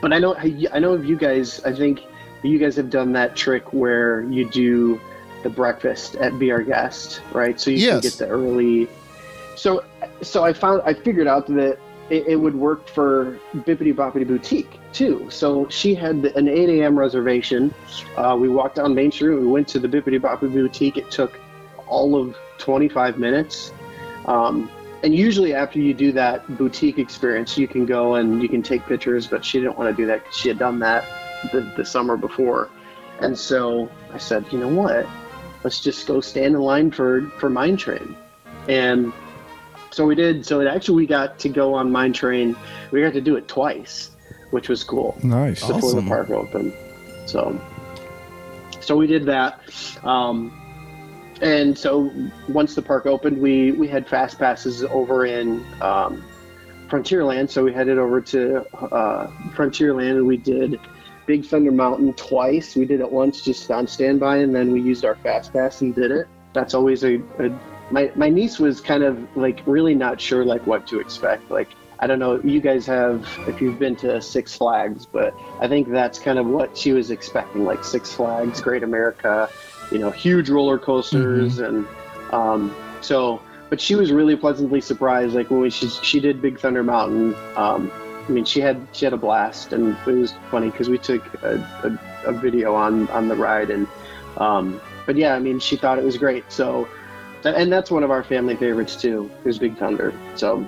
[0.00, 1.62] but I know I know of you guys.
[1.64, 2.00] I think
[2.42, 5.00] you guys have done that trick where you do
[5.42, 7.60] the breakfast at Be Our Guest, right?
[7.60, 7.92] So you Yes.
[7.92, 8.88] can get the early.
[9.56, 9.84] So
[10.22, 11.78] so I found I figured out that
[12.10, 15.26] it, it would work for Bibbidi Bobbidi Boutique too.
[15.30, 16.98] So she had an 8 a.m.
[16.98, 17.74] reservation.
[18.16, 19.38] Uh, we walked down Main Street.
[19.38, 20.96] We went to the Bibbidi Bobbidi Boutique.
[20.96, 21.38] It took
[21.86, 23.72] all of 25 minutes.
[24.26, 24.70] Um,
[25.02, 28.86] and usually after you do that boutique experience, you can go and you can take
[28.86, 29.26] pictures.
[29.26, 31.04] But she didn't want to do that because she had done that
[31.52, 32.70] the, the summer before.
[33.20, 35.06] And so I said, you know what?
[35.62, 38.16] Let's just go stand in line for for Mine Train.
[38.68, 39.12] And
[39.94, 40.44] so we did.
[40.44, 42.56] So it actually we got to go on Mine Train.
[42.90, 44.10] We got to do it twice,
[44.50, 45.60] which was cool Nice.
[45.60, 46.04] before Awesome.
[46.04, 46.72] the park opened.
[47.26, 47.58] So,
[48.80, 49.60] so we did that.
[50.02, 50.52] Um,
[51.40, 52.10] and so
[52.48, 56.24] once the park opened, we we had fast passes over in um,
[56.88, 57.50] Frontierland.
[57.50, 60.78] So we headed over to uh, Frontierland and we did
[61.26, 62.76] Big Thunder Mountain twice.
[62.76, 65.94] We did it once just on standby, and then we used our fast pass and
[65.94, 66.26] did it.
[66.52, 67.50] That's always a, a
[67.90, 71.50] my my niece was kind of like really not sure like what to expect.
[71.50, 71.68] Like
[72.00, 75.88] I don't know, you guys have if you've been to Six Flags, but I think
[75.88, 79.48] that's kind of what she was expecting, like Six Flags, Great America,
[79.90, 81.86] you know, huge roller coasters, and
[82.32, 83.40] um, so.
[83.70, 87.34] But she was really pleasantly surprised, like when we, she she did Big Thunder Mountain.
[87.56, 87.90] Um,
[88.26, 91.22] I mean, she had she had a blast, and it was funny because we took
[91.42, 93.88] a, a, a video on on the ride, and
[94.36, 96.50] um, but yeah, I mean, she thought it was great.
[96.50, 96.88] So,
[97.44, 99.30] and that's one of our family favorites too.
[99.44, 100.12] Is Big Thunder.
[100.34, 100.66] So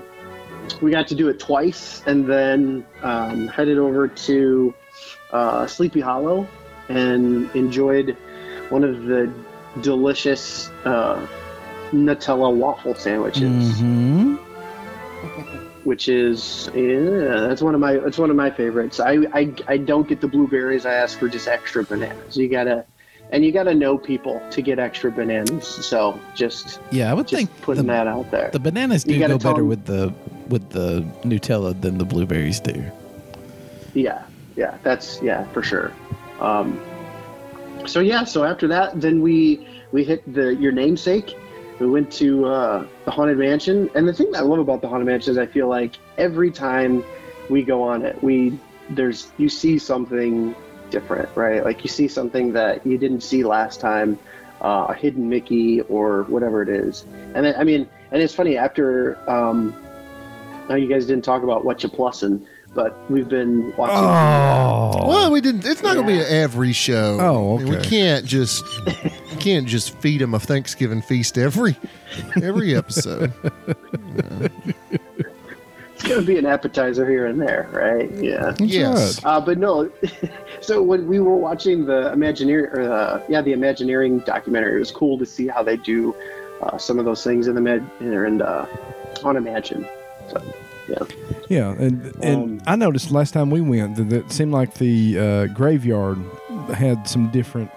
[0.81, 4.75] we got to do it twice, and then um, headed over to
[5.33, 6.47] uh, Sleepy Hollow
[6.89, 8.17] and enjoyed
[8.69, 9.33] one of the
[9.81, 11.27] delicious uh,
[11.93, 14.37] Nutella waffle sandwiches hmm
[15.87, 18.99] which is yeah, that's one of my that's one of my favorites.
[18.99, 20.85] I, I I don't get the blueberries.
[20.85, 22.37] I ask for just extra bananas.
[22.37, 22.85] You gotta
[23.33, 25.67] and you gotta know people to get extra bananas.
[25.67, 28.51] So just Yeah, I would just think putting the, that out there.
[28.53, 30.13] the bananas do go better them- with the
[30.49, 32.85] with the Nutella than the blueberries do.
[33.95, 34.23] yeah,
[34.57, 35.93] yeah, that's yeah for sure.
[36.41, 36.81] Um,
[37.87, 41.35] so yeah, so after that, then we we hit the your namesake.
[41.79, 44.89] We went to uh, the haunted mansion, and the thing that I love about the
[44.89, 47.05] haunted mansion is I feel like every time
[47.51, 48.59] we go on it, we
[48.91, 50.55] there's you see something
[50.91, 51.65] different, right?
[51.65, 54.19] Like you see something that you didn't see last time,
[54.61, 57.05] uh, a hidden Mickey or whatever it is.
[57.35, 59.19] And then, I mean, and it's funny after.
[59.31, 59.75] Um,
[60.65, 62.45] I know you guys didn't talk about what you plussin',
[62.75, 63.97] but we've been watching.
[63.97, 65.07] Oh.
[65.07, 65.65] Well, we didn't.
[65.65, 67.19] It's not going to be every show.
[67.21, 71.77] Oh, I mean, we can't just we can't just feed them a Thanksgiving feast every
[72.43, 73.33] every episode.
[76.01, 78.11] It's gonna be an appetizer here and there, right?
[78.13, 78.55] Yeah.
[78.61, 79.19] yes.
[79.25, 79.91] Uh, but no,
[80.61, 84.91] so when we were watching the Imagineering, or uh, yeah, the Imagineering documentary, it was
[84.91, 86.15] cool to see how they do
[86.63, 88.67] uh, some of those things in the med and uh,
[89.25, 89.89] on Imagine.
[90.31, 90.43] So,
[90.87, 91.05] yeah.
[91.49, 95.19] Yeah, and and Um, I noticed last time we went that it seemed like the
[95.19, 96.19] uh, graveyard
[96.75, 97.71] had some different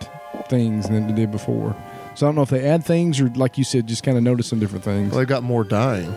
[0.50, 1.74] things than it did before.
[2.16, 4.24] So I don't know if they add things or, like you said, just kind of
[4.24, 5.12] notice some different things.
[5.12, 6.14] Well, they got more dying.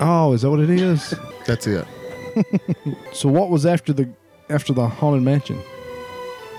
[0.00, 1.14] Oh, is that what it is?
[1.46, 1.86] That's it.
[3.12, 4.08] so what was after the
[4.50, 5.60] after the haunted mansion?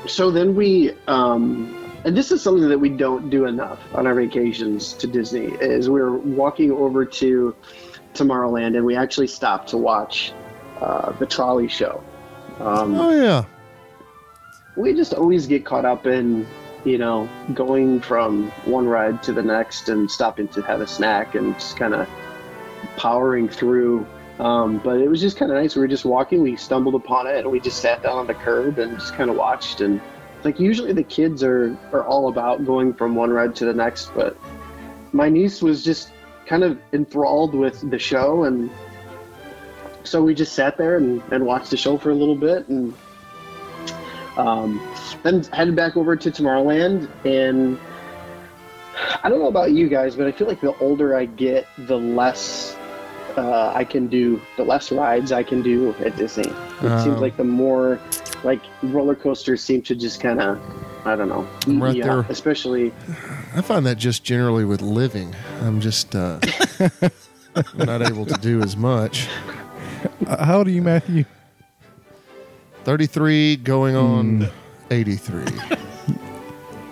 [0.08, 4.14] So then we, um, and this is something that we don't do enough on our
[4.16, 7.56] vacations to Disney, is we were walking over to
[8.14, 10.34] Tomorrowland and we actually stopped to watch
[10.82, 12.04] uh, the trolley show.
[12.60, 13.46] Um, Oh yeah.
[14.76, 16.48] we just always get caught up in
[16.86, 21.36] you know going from one ride to the next and stopping to have a snack
[21.36, 22.08] and just kind of
[22.96, 24.06] powering through.
[24.40, 25.76] Um, but it was just kind of nice.
[25.76, 28.36] We were just walking we stumbled upon it and we just sat down on the
[28.36, 29.82] curb and just kind of watched.
[29.82, 30.00] And
[30.44, 34.14] like usually the kids are are all about going from one ride to the next
[34.14, 34.38] but
[35.12, 36.12] my niece was just
[36.46, 38.44] kind of enthralled with the show.
[38.44, 38.70] And
[40.04, 42.94] so we just sat there and, and watched the show for a little bit and
[44.38, 44.80] um,
[45.24, 47.78] then headed back over to Tomorrowland, and
[49.24, 51.98] I don't know about you guys, but I feel like the older I get, the
[51.98, 52.76] less
[53.36, 56.48] uh, I can do, the less rides I can do at Disney.
[56.48, 58.00] It seems Um, like the more,
[58.44, 60.60] like roller coasters seem to just kind of,
[61.06, 62.20] I don't know, eat I'm right me there.
[62.22, 62.92] up, especially.
[63.56, 66.40] I find that just generally with living, I'm just uh,
[67.76, 69.28] not able to do as much.
[70.26, 71.26] Uh, how old are you, Matthew?
[72.84, 74.48] 33 going on
[74.90, 75.44] 83.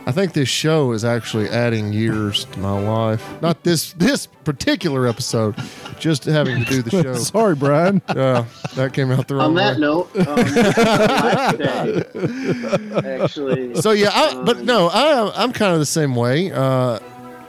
[0.08, 3.42] I think this show is actually adding years to my life.
[3.42, 5.56] Not this this particular episode,
[6.00, 7.14] just having to do the show.
[7.16, 8.02] Sorry, Brian.
[8.16, 9.82] Yeah, that came out the On wrong that way.
[9.82, 13.76] note, um, last day, actually.
[13.82, 16.52] So yeah, I, but Um, no, I I'm kind of the same way.
[16.52, 17.00] Uh,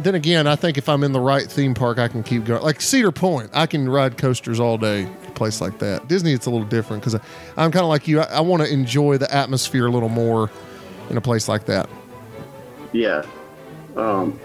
[0.01, 2.63] then again, I think if I'm in the right theme park, I can keep going.
[2.63, 5.09] Like Cedar Point, I can ride coasters all day.
[5.35, 6.09] Place like that.
[6.09, 7.21] Disney, it's a little different because
[7.59, 8.21] I'm kind of like you.
[8.21, 10.51] I, I want to enjoy the atmosphere a little more
[11.11, 11.91] in a place like that.
[12.93, 13.25] Yeah.
[13.97, 14.39] Um,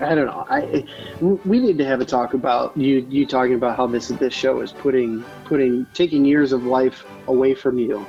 [0.00, 0.46] I don't know.
[0.48, 0.84] I
[1.20, 3.06] we need to have a talk about you.
[3.08, 7.54] You talking about how this this show is putting putting taking years of life away
[7.54, 8.06] from you,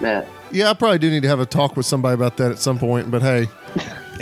[0.00, 0.28] Matt.
[0.50, 2.78] Yeah, I probably do need to have a talk with somebody about that at some
[2.78, 3.10] point.
[3.10, 3.48] But hey,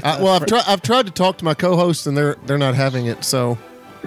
[0.05, 0.65] I, well, I've tried.
[0.67, 3.25] I've tried to talk to my co-hosts, and they're they're not having it.
[3.25, 3.59] So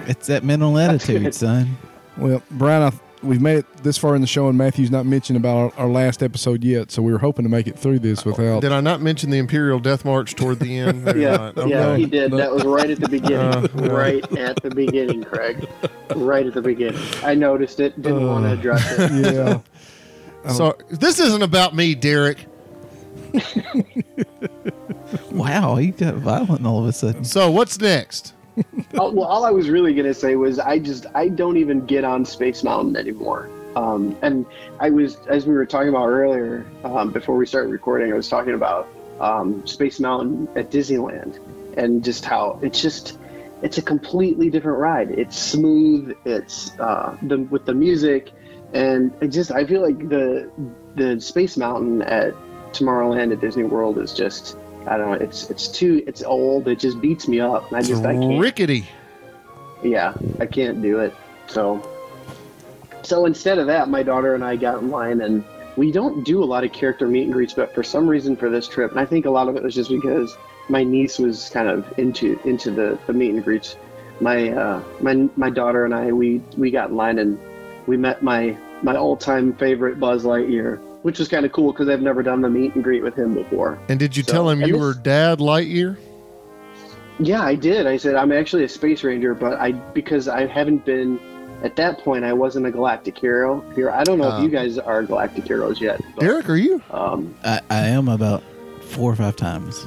[0.06, 1.76] It's that mental attitude, son.
[2.16, 5.36] Well, Brian, I, we've made it this far in the show, and Matthew's not mentioned
[5.36, 6.90] about our, our last episode yet.
[6.90, 8.60] So we were hoping to make it through this without.
[8.60, 11.00] Did I not mention the Imperial Death March toward the end?
[11.20, 11.68] Yeah, not.
[11.68, 12.30] yeah, he did.
[12.32, 13.38] That was right at the beginning.
[13.38, 15.68] Uh, right at the beginning, Craig.
[16.14, 17.00] Right at the beginning.
[17.22, 18.00] I noticed it.
[18.00, 19.34] Didn't want to address it.
[19.34, 19.60] yeah.
[20.52, 22.46] So this isn't about me, Derek.
[25.30, 27.24] Wow, he got violent all of a sudden.
[27.24, 28.34] So what's next?
[28.94, 32.04] Oh, well, all I was really gonna say was I just I don't even get
[32.04, 33.48] on Space Mountain anymore.
[33.76, 34.46] Um, and
[34.80, 38.28] I was as we were talking about earlier um, before we started recording, I was
[38.28, 38.88] talking about
[39.20, 41.38] um, Space Mountain at Disneyland
[41.76, 43.18] and just how it's just
[43.62, 45.10] it's a completely different ride.
[45.10, 46.16] It's smooth.
[46.24, 48.32] It's uh, the with the music,
[48.72, 50.50] and it just I feel like the
[50.96, 52.34] the Space Mountain at
[52.72, 55.24] Tomorrowland at Disney World is just I don't know.
[55.24, 56.68] It's it's too it's old.
[56.68, 57.72] It just beats me up.
[57.72, 58.86] I just I can't Rickety.
[59.82, 61.14] yeah, I can't do it.
[61.46, 61.86] So,
[63.02, 65.44] so instead of that, my daughter and I got in line, and
[65.76, 67.54] we don't do a lot of character meet and greets.
[67.54, 69.74] But for some reason, for this trip, and I think a lot of it was
[69.74, 70.36] just because
[70.68, 73.76] my niece was kind of into into the, the meet and greets.
[74.20, 77.38] My uh, my my daughter and I we we got in line and
[77.86, 81.88] we met my my all time favorite Buzz Lightyear, which was kind of cool because
[81.88, 83.78] I've never done the meet and greet with him before.
[83.88, 85.96] And did you So- tell him you this- were Dad Lightyear?
[87.18, 87.86] Yeah, I did.
[87.86, 91.18] I said I'm actually a space ranger, but I because I haven't been
[91.62, 92.24] at that point.
[92.24, 93.62] I wasn't a galactic hero.
[93.74, 94.38] Here, I don't know Ah.
[94.38, 96.00] if you guys are galactic heroes yet.
[96.14, 96.80] But, Derek, are you?
[96.90, 98.42] Um, I, I am about
[98.80, 99.86] four or five times.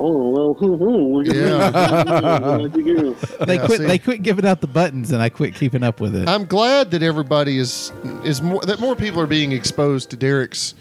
[0.00, 2.56] Oh well, look at Yeah.
[2.56, 2.62] me.
[2.64, 3.16] Look at you.
[3.46, 3.80] They Yeah, quit.
[3.80, 3.86] see.
[3.86, 6.28] They quit giving out the buttons, and I quit keeping up with it.
[6.28, 7.92] I'm glad that everybody is
[8.24, 10.74] is more that more people are being exposed to Derek's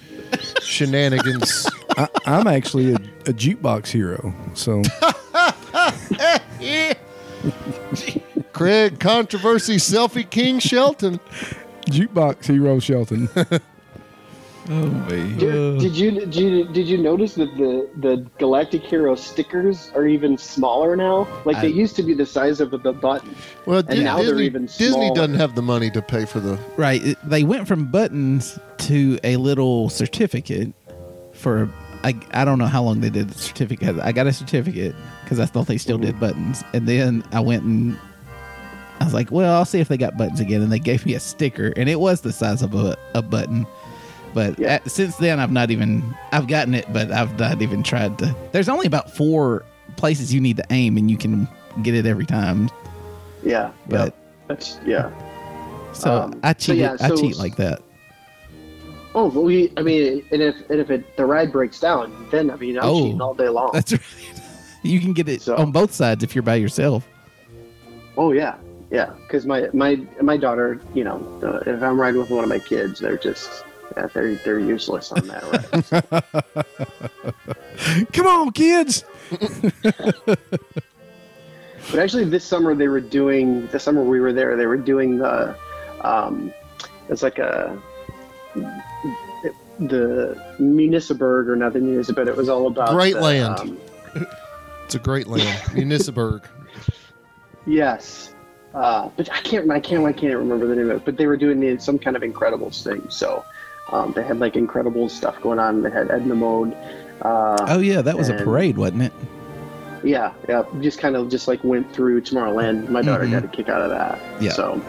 [0.61, 1.69] shenanigans.
[1.97, 4.33] I, I'm actually a, a jukebox hero.
[4.53, 4.81] So
[8.53, 11.19] Craig, controversy, selfie king Shelton.
[11.89, 13.29] jukebox hero Shelton.
[14.69, 15.35] oh me.
[15.35, 20.07] Did, did you did you did you notice that the the galactic hero stickers are
[20.07, 21.27] even smaller now?
[21.45, 23.35] Like they used to be the size of the button.
[23.65, 26.39] Well, And Di- now they're Disney, even Disney doesn't have the money to pay for
[26.39, 26.57] the.
[26.77, 27.03] Right.
[27.03, 30.73] it- They went from buttons to a little certificate
[31.33, 31.69] for.
[32.03, 33.99] I, I don't know how long they did the certificate.
[33.99, 36.19] I got a certificate because I thought they still did mm-hmm.
[36.19, 36.63] buttons.
[36.73, 37.97] And then I went and
[38.99, 40.61] I was like, well, I'll see if they got buttons again.
[40.61, 43.65] And they gave me a sticker, and it was the size of a, a button.
[44.33, 44.73] But Yeah.
[44.75, 48.35] at, since then, I've not even I've gotten it, but I've not even tried to.
[48.51, 49.63] There's only about four
[49.95, 51.47] places you need to aim, and you can
[51.81, 52.69] get it every time.
[53.43, 55.09] Yeah, But yeah, that's yeah.
[55.93, 56.77] so Um, I cheat.
[56.77, 57.81] yeah, I cheat like that.
[59.15, 59.71] Oh, but we.
[59.77, 62.85] I mean, and if and if it the ride breaks down, then I mean, I'm
[62.85, 63.03] Oh.
[63.03, 63.71] cheating all day long.
[63.73, 64.01] That's right.
[64.83, 67.07] You can get it So- on both sides if you're by yourself.
[68.17, 68.55] Oh yeah,
[68.91, 69.11] yeah.
[69.23, 72.59] Because my my my daughter, you know, uh, if I'm riding with one of my
[72.59, 73.63] kids, they're just
[73.95, 75.43] yeah, they're they're useless on that
[77.93, 78.05] ride.
[78.13, 79.03] Come on, kids.
[81.91, 84.55] but actually, this summer they were doing the summer we were there.
[84.57, 85.55] They were doing the
[86.01, 86.53] um,
[87.09, 87.81] it's like a
[89.79, 93.59] the Municiberg or not the Municipal, but it was all about Great the, land.
[93.59, 93.77] um,
[94.85, 96.43] It's a great land, Municiberg.
[97.65, 98.33] Yes.
[98.73, 101.05] Uh, but I can't, I can't, I can't remember the name of it.
[101.05, 103.07] But they were doing the, some kind of Incredibles thing.
[103.09, 103.43] So
[103.91, 105.81] um, they had like incredible stuff going on.
[105.81, 106.73] They had Edna Mode.
[107.21, 109.13] Uh, Oh yeah, that was a parade, wasn't it?
[110.03, 110.63] Yeah, yeah.
[110.81, 112.89] Just kind of just like went through Tomorrowland.
[112.89, 113.31] My daughter Mhm.
[113.31, 114.19] got a kick out of that.
[114.41, 114.51] Yeah.
[114.51, 114.81] So,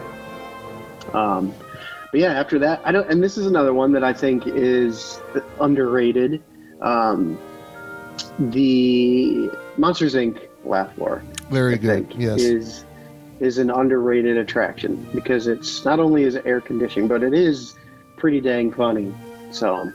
[1.13, 1.51] um,
[2.11, 3.09] but yeah, after that, I don't.
[3.09, 5.19] And this is another one that I think is
[5.59, 6.41] underrated.
[6.81, 7.37] Um,
[8.37, 10.39] the Monsters Inc.
[10.65, 11.23] Laugh Floor.
[11.49, 12.09] Very I good.
[12.09, 12.39] think, Yes.
[12.41, 12.85] is
[13.39, 17.73] is an underrated attraction because it's not only is it air conditioned, but it is
[18.19, 19.13] pretty dang funny.
[19.51, 19.91] So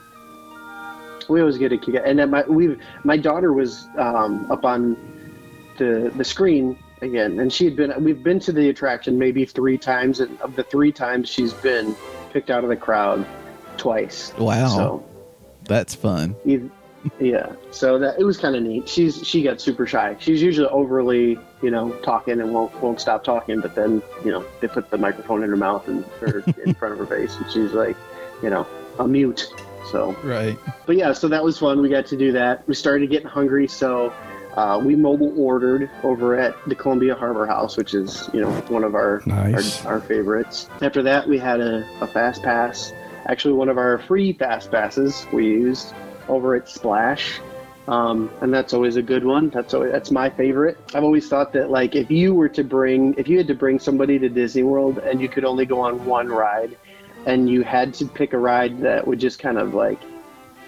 [1.29, 2.01] we always get a kick.
[2.05, 4.97] And then my we my daughter was um, up on
[5.79, 7.93] the the screen again, and she had been.
[8.03, 11.95] We've been to the attraction maybe three times, and of the three times she's been
[12.33, 13.25] picked out of the crowd
[13.77, 14.33] twice.
[14.39, 15.05] Wow, So
[15.65, 16.35] that's fun.
[16.45, 16.71] you-
[17.21, 20.67] yeah so that it was kind of neat she's she got super shy she's usually
[20.69, 24.89] overly you know talking and won't won't stop talking but then you know they put
[24.91, 27.95] the microphone in her mouth and or in front of her face and she's like
[28.45, 28.67] you know
[29.01, 29.49] a mute
[29.91, 30.57] so Right.
[30.87, 33.67] but yeah so that was fun we got to do that we started getting hungry
[33.67, 34.13] so
[34.57, 38.85] uh, we mobile ordered over at the Columbia Harbor House, which is you know one
[38.85, 39.85] of our Nice.
[39.85, 40.69] our, our favorites.
[40.81, 42.93] After that, we had a, a fast pass.
[43.27, 45.93] Actually, one of our free fast passes we used
[46.29, 47.41] over at Splash.
[47.89, 49.51] um, and that's always a good one.
[49.51, 50.79] That's always, that's my favorite.
[50.95, 53.81] I've always thought that like if you were to bring if you had to bring
[53.81, 56.79] somebody to Disney World and you could only go on one ride,
[57.27, 60.01] and you had to pick a ride that would just kind of like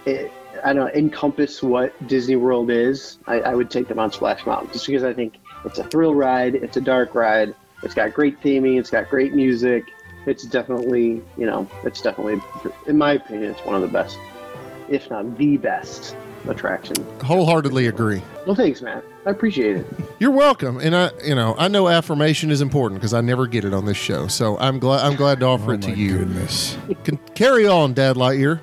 [0.04, 0.30] it,
[0.64, 4.46] I don't know encompass what Disney World is, I, I would take them on Splash
[4.46, 8.14] Mountain just because I think it's a thrill ride, it's a dark ride, it's got
[8.14, 9.84] great theming, it's got great music.
[10.26, 12.42] It's definitely, you know, it's definitely,
[12.88, 14.18] in my opinion, it's one of the best,
[14.88, 16.16] if not the best
[16.48, 16.96] attraction.
[17.22, 18.22] Wholeheartedly agree.
[18.46, 19.04] Well, thanks, Matt.
[19.26, 19.86] I appreciate it.
[20.18, 23.64] You're welcome, and I, you know, I know affirmation is important because I never get
[23.64, 24.28] it on this show.
[24.28, 26.18] So I'm glad I'm glad to offer Oh it to my you.
[26.18, 26.76] goodness.
[27.04, 28.60] Can carry on, Dad Lightyear.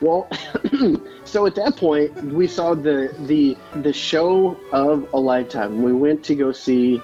[0.00, 0.28] Well,
[1.24, 5.82] so at that point, we saw the the the show of a lifetime.
[5.82, 7.00] We went to go see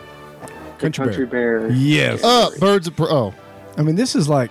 [0.78, 1.70] Country Country Bear.
[1.70, 2.22] Yes.
[2.24, 3.32] Uh, birds of Pre- oh,
[3.78, 4.50] I mean, this is like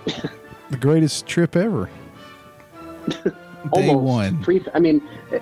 [0.69, 1.89] the greatest trip ever.
[3.73, 4.43] Day Almost one.
[4.43, 4.99] Free, I mean,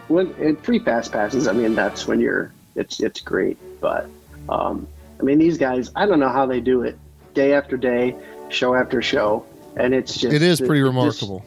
[0.07, 1.47] when free fast passes.
[1.47, 2.51] I mean, that's when you're.
[2.75, 4.09] It's it's great, but
[4.49, 4.87] um,
[5.19, 5.91] I mean, these guys.
[5.95, 6.97] I don't know how they do it,
[7.33, 8.15] day after day,
[8.49, 10.33] show after show, and it's just.
[10.33, 11.45] it is pretty just- remarkable.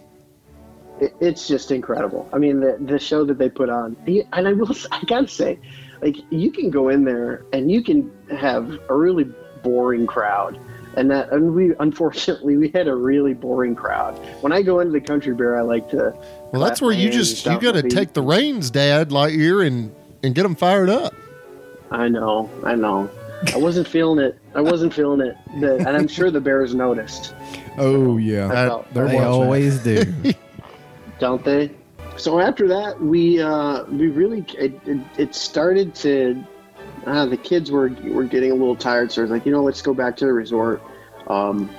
[1.01, 2.29] it, it's just incredible.
[2.33, 5.29] I mean, the the show that they put on, the, and I will, I gotta
[5.29, 5.59] say,
[6.03, 9.25] like you can go in there and you can have a really
[9.63, 10.59] boring crowd,
[10.97, 14.15] and that, and we unfortunately we had a really boring crowd.
[14.43, 16.15] When I go into the Country Bear, I like to.
[16.53, 20.35] Well, that's where you just you got to take the reins, Dad Lightyear, and and
[20.35, 21.15] get them fired up.
[21.91, 23.11] I know, I know.
[23.55, 24.39] I wasn't feeling it.
[24.55, 27.35] I wasn't feeling it, the, and I'm sure the Bears noticed.
[27.79, 28.49] Oh I yeah.
[28.51, 29.29] felt, they're They watching.
[29.29, 30.05] always do.
[31.19, 31.71] don't they?
[32.17, 36.45] So after that, we uh, we really it, it, it started to
[37.07, 39.63] uh, the kids were were getting a little tired, so I was like, you know,
[39.63, 40.83] let's go back to the resort.
[41.27, 41.71] Um,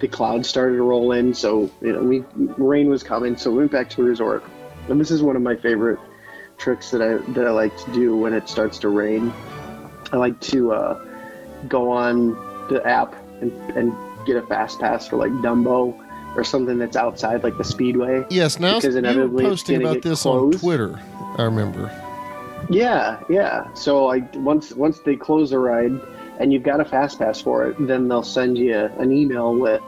[0.00, 3.58] the clouds started to roll in, so you know, we rain was coming, so we
[3.58, 4.44] went back to the resort.
[4.88, 5.98] And this is one of my favorite
[6.58, 9.32] tricks that I that I like to do when it starts to rain.
[10.12, 11.04] I like to uh,
[11.68, 12.32] go on
[12.68, 13.92] the app and, and
[14.26, 15.98] get a fast pass for like Dumbo
[16.36, 18.24] or something that's outside, like the Speedway.
[18.30, 20.52] Yes, now Because you were posting about this on.
[20.52, 20.98] Twitter.
[21.38, 21.90] I remember.
[22.70, 23.72] Yeah, yeah.
[23.74, 25.92] So like once once they close a ride
[26.38, 29.82] and you've got a fast pass for it, then they'll send you an email with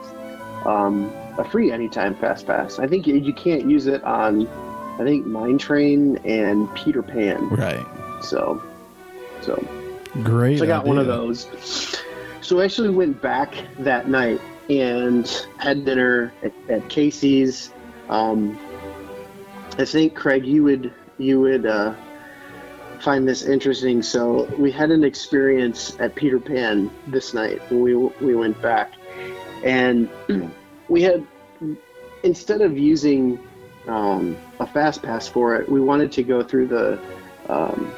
[0.65, 2.79] um, a free anytime fast pass.
[2.79, 4.47] I think you, you can't use it on
[4.99, 7.49] I think Mine Train and Peter Pan.
[7.49, 7.85] right.
[8.21, 8.61] So
[9.41, 9.55] so
[10.23, 10.59] Great.
[10.59, 11.47] so I got one of those.
[12.41, 17.71] So I actually went back that night and had dinner at, at Casey's.
[18.09, 18.57] Um,
[19.77, 21.93] I think Craig, you would you would uh,
[23.01, 24.01] find this interesting.
[24.01, 28.93] So we had an experience at Peter Pan this night when we we went back,
[29.63, 30.09] and
[30.89, 31.25] we had
[32.23, 33.39] instead of using
[33.87, 36.99] um, a fast pass for it, we wanted to go through the
[37.49, 37.91] um,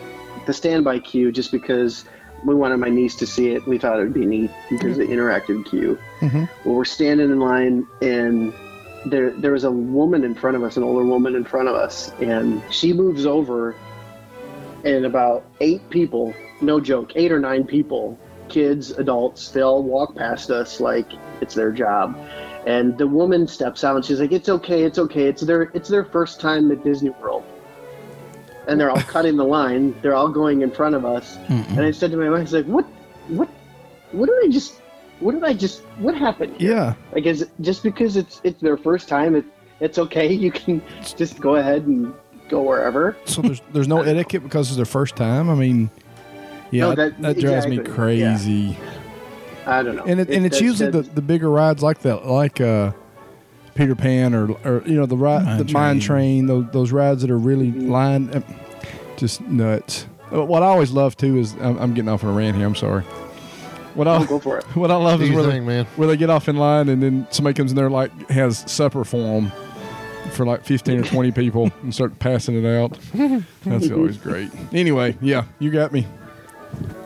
[0.46, 2.06] the standby queue just because
[2.46, 3.66] we wanted my niece to see it.
[3.66, 5.98] We thought it would be neat because of the interactive queue.
[6.20, 6.50] Mhm.
[6.64, 8.54] Well, we're standing in line, and
[9.06, 11.76] there there was a woman in front of us, an older woman in front of
[11.76, 13.76] us, and she moves over,
[14.84, 18.18] and about eight people, no joke, eight or nine people,
[18.50, 21.12] kids, adults, they all walk past us like
[21.42, 22.18] it's their job.
[22.66, 25.24] And the woman steps out and she's like, "It's okay, it's okay.
[25.28, 27.44] It's their it's their first time at Disney World."
[28.68, 29.96] And they're all cutting the line.
[30.02, 31.38] They're all going in front of us.
[31.48, 31.78] Mm-hmm.
[31.78, 32.86] And I said to my wife, "I was like, what,
[33.30, 33.48] what,
[34.12, 34.82] what did I just,
[35.22, 36.94] what did I just, what happened?" here?" Yeah.
[37.13, 39.46] Like, is just because it's it's their first time, it,
[39.80, 40.32] it's okay.
[40.34, 40.82] You can
[41.16, 42.13] just go ahead and
[42.50, 43.16] go wherever.
[43.26, 45.50] So there's there's no etiquette because it's their first time.
[45.50, 45.90] I mean,
[46.72, 48.78] yeah, No, that, that- drives me exactly, crazy.
[49.66, 50.04] I don't know.
[50.06, 52.92] And it, and it's that- usually the, that- the bigger rides like that, like uh,
[53.76, 56.02] Peter Pan or or you know the ride Mine the mine Train.
[56.02, 57.90] train, those, those rides that are really Mhm.
[57.90, 58.44] lined,
[59.18, 60.08] just nuts.
[60.34, 62.66] Uh, What I always love too is I'm, I'm getting off on a rant here.
[62.66, 63.04] I'm sorry.
[63.94, 64.64] What I Oh, go for it.
[64.76, 65.86] what I love Do is your where thing, they, man.
[65.96, 69.04] where they get off in line and then somebody comes in there like has supper
[69.04, 69.52] for them
[70.32, 72.98] for like 15 or 20 people and start passing it out.
[73.66, 74.50] That's always great.
[74.74, 76.06] Anyway, yeah, you got me.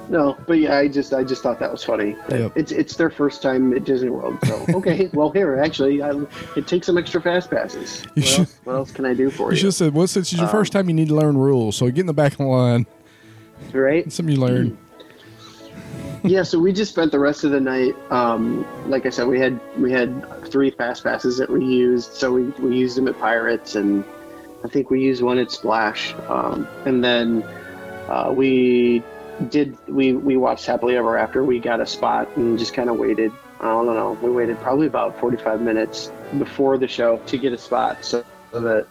[0.10, 2.18] No, but yeah, I just I just thought that was funny.
[2.30, 2.52] Yep.
[2.58, 5.10] It's it's their first time at Disney World, so okay.
[5.14, 6.12] well, here actually, I,
[6.58, 8.04] it takes some extra fast passes.
[8.16, 9.62] What should- else, what else can I do for You you?
[9.62, 11.78] should said, well, since it's your first time, you need to learn rules.
[11.78, 12.86] So get in the back of the line.
[13.72, 14.06] right?
[14.06, 14.78] It's something you learn.
[16.24, 17.96] yeah, so we just spent the rest of the night.
[18.12, 20.10] Um, like I said, we had we had
[20.52, 22.14] three fast passes that we used.
[22.14, 24.04] So we, we used them at Pirates, and
[24.64, 26.14] I think we used one at Splash.
[26.28, 27.44] Um, and then
[28.08, 29.04] uh, we
[29.50, 31.44] did we we watched Happily Ever After.
[31.44, 33.32] We got a spot and just kind of waited.
[33.60, 34.18] I don't know.
[34.22, 38.24] We waited probably about forty five minutes before the show to get a spot, so
[38.52, 38.88] that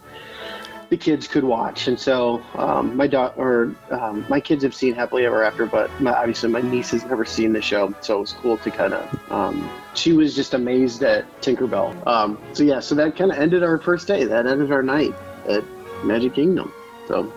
[0.91, 1.87] the kids could watch.
[1.87, 5.89] And so um, my daughter, or um, my kids have seen Happily Ever After, but
[6.01, 7.95] my, obviously my niece has never seen the show.
[8.01, 9.33] So it was cool to kind of.
[9.33, 12.07] Um, she was just amazed at Tinkerbell.
[12.07, 14.25] Um, so yeah, so that kind of ended our first day.
[14.25, 15.15] That ended our night
[15.49, 15.65] at
[16.05, 16.73] Magic Kingdom.
[17.07, 17.33] So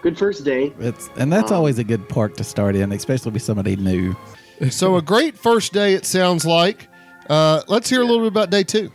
[0.00, 0.72] good first day.
[0.78, 4.16] It's and that's Um, always a good park to start in, especially with somebody new.
[4.70, 6.88] So a great first day, it sounds like.
[7.28, 8.90] Uh, let's hear a little bit about day two.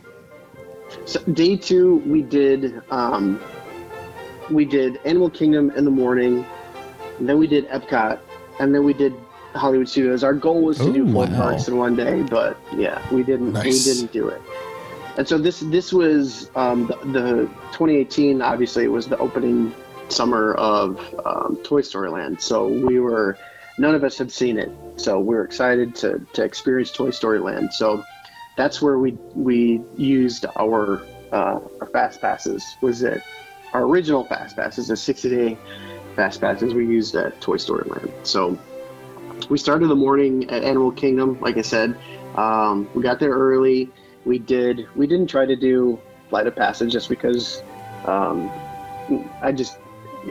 [1.06, 3.40] So day two, we did um,
[4.50, 6.44] we did Animal Kingdom in the morning,
[7.18, 8.18] and then we did Epcot,
[8.60, 9.14] and then we did
[9.54, 10.24] Hollywood Studios.
[10.24, 11.36] Our goal was to do four wow.
[11.36, 13.64] parks in one day, but yeah, we didn't Nice.
[13.64, 14.40] we didn't do it.
[15.16, 17.30] And so this this was um, the, the
[17.72, 18.42] 2018.
[18.42, 19.72] Obviously, it was the opening
[20.08, 22.40] summer of um, Toy Story Land.
[22.40, 23.38] So we were
[23.78, 27.38] none of us had seen it, so we were excited to to experience Toy Story
[27.38, 27.72] Land.
[27.72, 28.02] So
[28.56, 31.00] that's where we we used our
[31.32, 32.64] uh, our fast passes.
[32.80, 33.22] Was it
[33.74, 35.58] our original fast passes, the 60 day
[36.16, 38.12] fast passes we used at Toy Story Land.
[38.22, 38.58] So
[39.50, 41.38] we started the morning at Animal Kingdom.
[41.40, 41.98] Like I said,
[42.36, 43.90] um, we got there early.
[44.24, 44.86] We did.
[44.94, 46.00] We didn't try to do
[46.30, 47.62] Flight of Passage just because
[48.06, 48.50] um,
[49.42, 49.78] I just.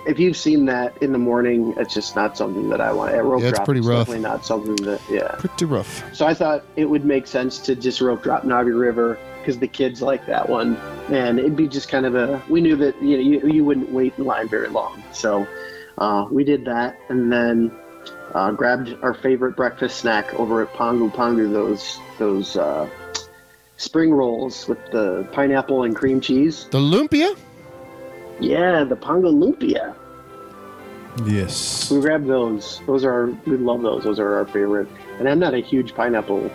[0.07, 3.13] If you've seen that in the morning, it's just not something that I want.
[3.13, 4.07] At rope Yeah, it's drop, pretty rough.
[4.07, 4.99] Definitely not something that.
[5.07, 5.35] Yeah.
[5.37, 6.03] Pretty rough.
[6.15, 9.67] So I thought it would make sense to just rope drop Navi River because the
[9.67, 10.77] kids like that one,
[11.09, 12.41] and it'd be just kind of a.
[12.49, 15.45] We knew that you know you, you wouldn't wait in line very long, so
[15.97, 17.71] uh, we did that, and then
[18.33, 21.51] uh, grabbed our favorite breakfast snack over at Pongu Pongu.
[21.51, 22.89] Those those uh,
[23.77, 26.67] spring rolls with the pineapple and cream cheese.
[26.71, 27.37] The lumpia.
[28.39, 29.95] Yeah, the Pongu Lumpia.
[31.25, 31.91] Yes.
[31.91, 32.81] We grabbed those.
[32.87, 34.03] Those are we love those.
[34.03, 34.87] Those are our favorite.
[35.19, 36.49] And I'm not a huge pineapple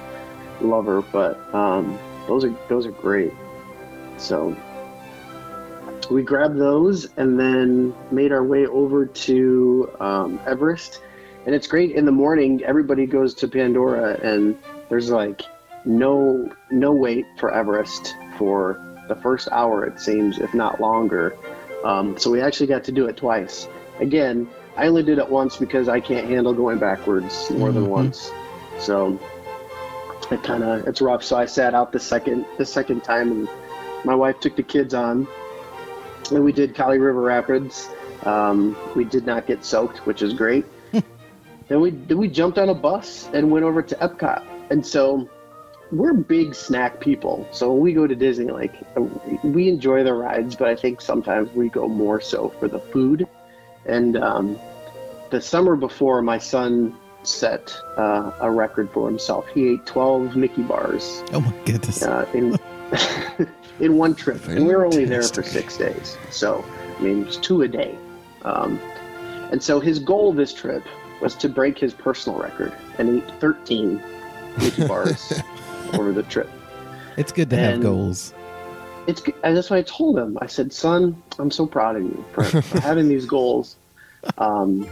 [0.60, 1.98] lover, but um,
[2.28, 3.32] those are those are great.
[4.18, 4.54] So
[6.10, 11.00] we grabbed those and then made our way over to um, Everest.
[11.46, 12.62] And it's great in the morning.
[12.64, 14.56] Everybody goes to Pandora, and
[14.88, 15.42] there's like
[15.84, 19.86] no no wait for Everest for the first hour.
[19.86, 21.34] It seems, if not longer.
[21.84, 23.66] Um, so we actually got to do it twice.
[24.00, 27.88] Again, I only did it once because I can't handle going backwards more than Mhm.
[27.88, 28.30] once.
[28.78, 29.18] So
[30.30, 31.22] it kind of it's rough.
[31.22, 33.48] So I sat out the second the second time, and
[34.04, 35.26] my wife took the kids on,
[36.30, 37.88] and we did Kali River Rapids.
[38.24, 40.64] Um, we did not get soaked, which is great.
[40.92, 45.28] then we then we jumped on a bus and went over to Epcot, and so
[45.90, 47.48] we're big snack people.
[47.50, 48.74] So when we go to Disney, like
[49.42, 53.26] we enjoy the rides, but I think sometimes we go more so for the food.
[53.86, 54.58] And um,
[55.30, 56.94] the summer before, my son
[57.28, 59.46] set uh, a record for himself.
[59.48, 62.02] He ate 12 Mickey bars Oh my goodness!
[62.02, 62.56] uh, in
[63.80, 66.16] in one trip, and we were only there for six days.
[66.30, 66.64] So
[66.98, 67.96] I mean, it's two a day.
[68.42, 68.80] Um,
[69.52, 70.84] and so his goal this trip
[71.20, 74.02] was to break his personal record and eat 13
[74.58, 75.32] Mickey bars
[75.94, 76.48] over the trip.
[77.16, 78.32] It's good to have goals.
[79.06, 80.38] It's and that's what I told him.
[80.40, 83.76] I said, "Son, I'm so proud of you for, for having these goals."
[84.36, 84.86] Um,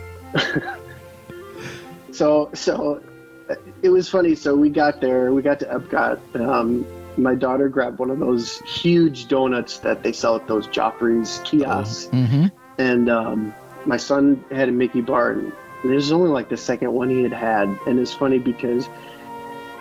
[2.16, 3.02] so so
[3.50, 4.34] uh, it was funny.
[4.34, 5.32] So we got there.
[5.32, 6.40] We got to Epcot.
[6.40, 6.86] Um,
[7.16, 12.06] my daughter grabbed one of those huge donuts that they sell at those Joffrey's kiosks,
[12.12, 12.46] Mm-hmm.
[12.78, 13.54] and um,
[13.86, 15.30] my son had a Mickey bar.
[15.32, 15.52] And
[15.84, 18.88] this is only like the second one he had had, and it's funny because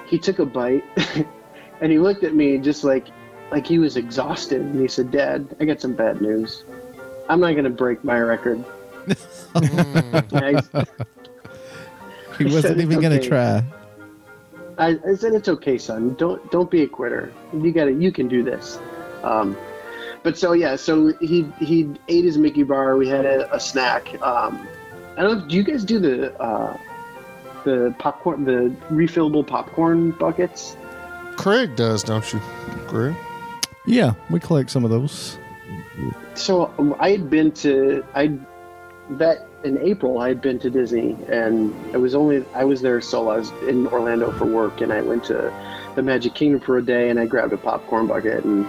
[0.08, 0.84] he took a bite
[1.82, 3.08] and he looked at me just like
[3.52, 6.64] like he was exhausted, and he said, "Dad, I got some bad news.
[7.28, 8.64] I'm not gonna break my record."
[9.56, 10.62] I,
[12.38, 13.64] He wasn't "It's even going to try.
[14.78, 16.16] I, I said, "It's okay, son.
[16.16, 17.34] Don't don't be a quitter.
[17.54, 18.80] You got to You can do this."
[19.24, 19.58] Um,
[20.24, 22.98] but so yeah, so he he ate his Mickey bar.
[22.98, 24.22] We had a, a snack.
[24.22, 24.68] Um,
[25.18, 25.48] I don't know.
[25.48, 26.78] Do you guys do the uh,
[27.64, 30.78] the popcorn, the refillable popcorn buckets?
[31.38, 32.40] Craig does, don't you,
[32.88, 33.16] Craig?
[33.86, 35.38] Yeah, we collect some of those.
[36.34, 38.38] So um, I had been to I
[39.12, 43.02] that in April I had been to Disney and it was only I was there
[43.02, 43.32] solo.
[43.32, 45.52] I was in Orlando for work and I went to
[45.96, 48.66] the Magic Kingdom for a day and I grabbed a popcorn bucket and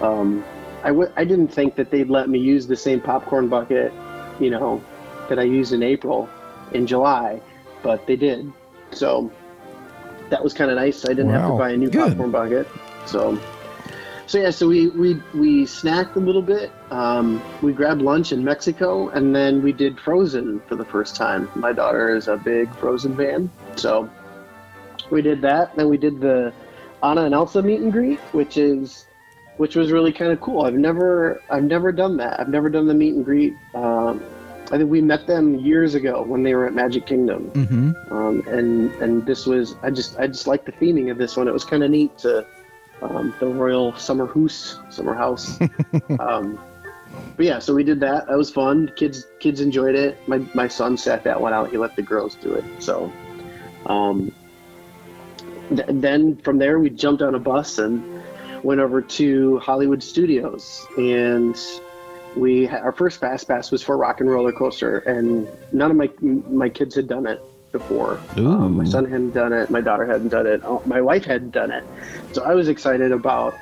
[0.00, 0.42] um,
[0.82, 3.92] I w- I didn't think that they'd let me use the same popcorn bucket,
[4.40, 4.82] you know,
[5.28, 6.28] that I used in April
[6.72, 7.40] in July,
[7.82, 8.50] but they did.
[8.92, 9.30] So
[10.30, 11.04] that was kind of nice.
[11.04, 12.08] I didn't have to buy a new Good.
[12.08, 12.66] popcorn bucket.
[13.04, 13.38] So
[14.30, 16.70] so yeah, so we we we snacked a little bit.
[16.92, 21.48] Um, we grabbed lunch in Mexico, and then we did Frozen for the first time.
[21.56, 24.08] My daughter is a big Frozen fan, so
[25.10, 25.74] we did that.
[25.74, 26.52] Then we did the
[27.02, 29.06] Anna and Elsa meet and greet, which is
[29.56, 30.62] which was really kind of cool.
[30.62, 32.38] I've never I've never done that.
[32.38, 33.54] I've never done the meet and greet.
[33.74, 34.22] Um,
[34.70, 38.12] I think we met them years ago when they were at Magic Kingdom, Mm-hmm.
[38.14, 41.48] um, and and this was I just I just like the theming of this one.
[41.48, 42.46] It was kind of neat to
[43.02, 45.58] um, the Royal Summer House Summer House.
[46.18, 46.58] um,
[47.36, 48.26] but yeah, so we did that.
[48.28, 48.92] That was fun.
[48.96, 50.16] Kids kids enjoyed it.
[50.28, 51.70] My my son sat that one out.
[51.70, 52.64] He let the girls do it.
[52.78, 53.12] So,
[53.86, 54.32] um,
[55.70, 58.22] th- then from there we jumped on a bus and
[58.62, 61.58] went over to Hollywood Studios and
[62.36, 66.10] we our first fast pass was for Rock and Roller Coaster and none of my
[66.20, 67.42] my kids had done it
[67.72, 68.20] before.
[68.36, 69.70] Um, my son hadn't done it.
[69.70, 70.60] My daughter hadn't done it.
[70.64, 71.84] oh, My wife hadn't done it.
[72.32, 73.54] So I was excited about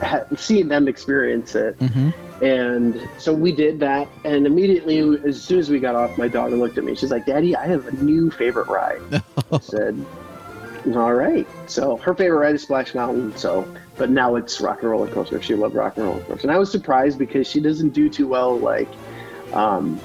[0.00, 1.78] ha- seeing them experience it.
[1.78, 2.44] Mm-hmm.
[2.44, 6.56] And so we did that, and immediately, as soon as we got off, my daughter
[6.56, 6.94] looked at me.
[6.94, 9.00] She's like, "Daddy, I have a new favorite ride."
[9.52, 10.04] I said,
[10.94, 13.36] "All right." So her favorite ride is Splash Mountain.
[13.36, 13.66] So,
[13.96, 15.42] but now it's Rock and Roller Coaster.
[15.42, 18.28] She loved Rock and Roller Coaster, and I was surprised because she doesn't do too
[18.28, 18.88] well, like,
[19.52, 20.00] um,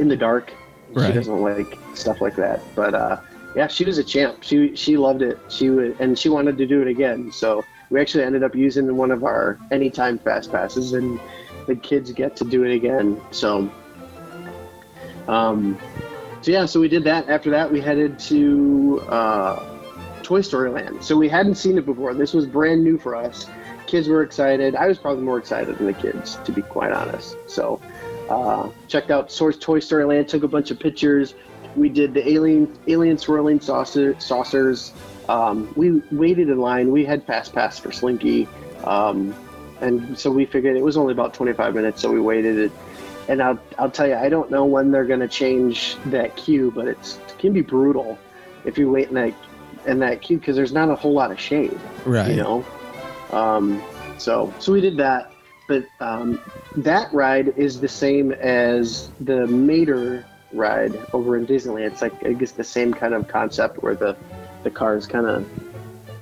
[0.00, 0.52] in the dark.
[0.94, 2.60] She doesn't like stuff like that.
[2.74, 3.20] But uh,
[3.54, 4.42] yeah, she was a champ.
[4.42, 5.38] She she loved it.
[5.48, 7.30] She would, and she wanted to do it again.
[7.32, 11.20] So we actually ended up using one of our anytime fast passes, and
[11.66, 13.20] the kids get to do it again.
[13.30, 13.70] So,
[15.28, 15.78] um,
[16.40, 17.28] so yeah, so we did that.
[17.28, 19.64] After that, we headed to uh,
[20.22, 21.02] Toy Story Land.
[21.02, 22.14] So we hadn't seen it before.
[22.14, 23.46] This was brand new for us.
[23.86, 24.74] Kids were excited.
[24.74, 27.36] I was probably more excited than the kids, to be quite honest.
[27.46, 27.80] So,
[28.28, 30.28] uh, checked out Source Toy Story Land.
[30.28, 31.34] Took a bunch of pictures.
[31.76, 34.92] We did the alien alien swirling saucer, saucers.
[35.28, 36.90] Um, we waited in line.
[36.90, 38.48] We had fast pass for Slinky,
[38.84, 39.34] um,
[39.80, 42.00] and so we figured it was only about 25 minutes.
[42.00, 42.72] So we waited it.
[43.28, 46.72] And I'll, I'll tell you, I don't know when they're going to change that queue,
[46.74, 48.18] but it's, it can be brutal
[48.64, 49.34] if you wait in that
[49.86, 52.30] in that queue because there's not a whole lot of shade Right.
[52.30, 52.64] you know
[53.30, 53.82] um,
[54.18, 55.32] so so we did that
[55.68, 56.40] but um,
[56.76, 62.32] that ride is the same as the mater ride over in disneyland it's like i
[62.32, 64.16] guess the same kind of concept where the
[64.62, 65.46] the cars kind of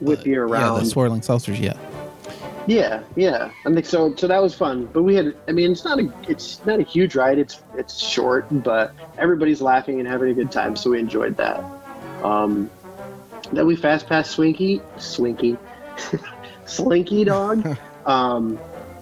[0.01, 1.59] whip you Yeah, around the swirling saucers.
[1.61, 1.77] Yeah.
[2.67, 3.51] yeah, yeah.
[3.65, 4.15] I think so.
[4.17, 4.87] So that was fun.
[4.93, 7.39] But we had, I mean, it's not a, it's not a huge ride.
[7.39, 10.77] It's it's short, but everybody's laughing and having a good time.
[10.77, 11.65] So we enjoyed that.
[12.23, 12.71] Um,
[13.53, 15.57] then we fast passed Swinky, Swinky,
[16.67, 18.59] Slinky Dog, um,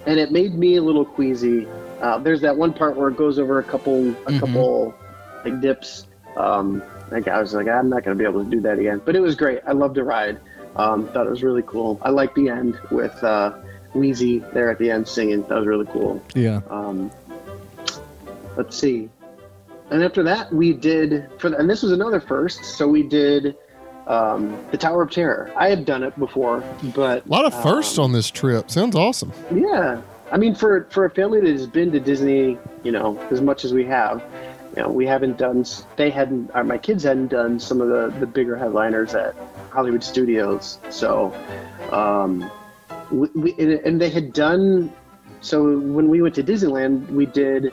[0.07, 1.67] and it made me a little queasy.
[2.01, 4.41] Uh, there's that one part where it goes over a couple, a Mhm.
[4.41, 4.95] couple
[5.45, 6.07] like dips.
[6.37, 9.01] Um, like I was like, I'm not gonna be able to do that again.
[9.05, 9.61] But it was great.
[9.67, 10.39] I loved the ride.
[10.77, 11.99] Um, thought it was really cool.
[12.03, 13.53] I liked the end with uh,
[13.95, 15.43] Wheezy there at the end singing.
[15.43, 16.21] That was really cool.
[16.35, 16.61] Yeah.
[16.69, 17.11] Um,
[18.57, 19.09] let's see.
[19.91, 22.65] And after that, we did for the, and this was another first.
[22.65, 23.55] So we did
[24.07, 25.51] um, the Tower of Terror.
[25.57, 26.63] I had done it before,
[26.95, 28.71] but A lot of firsts um, on this trip.
[28.71, 29.33] Sounds awesome.
[29.53, 30.01] yeah,
[30.31, 33.65] I mean, for for a family that has been to Disney, you know, as much
[33.65, 34.23] as we have,
[34.77, 35.65] you know, we haven't done.
[35.97, 36.51] They hadn't.
[36.55, 39.35] Or my kids hadn't done some of the the bigger headliners at
[39.71, 40.79] Hollywood Studios.
[40.91, 41.33] So,
[41.91, 42.51] um,
[43.11, 44.93] we, we and they had done.
[45.41, 47.71] So when we went to Disneyland, we did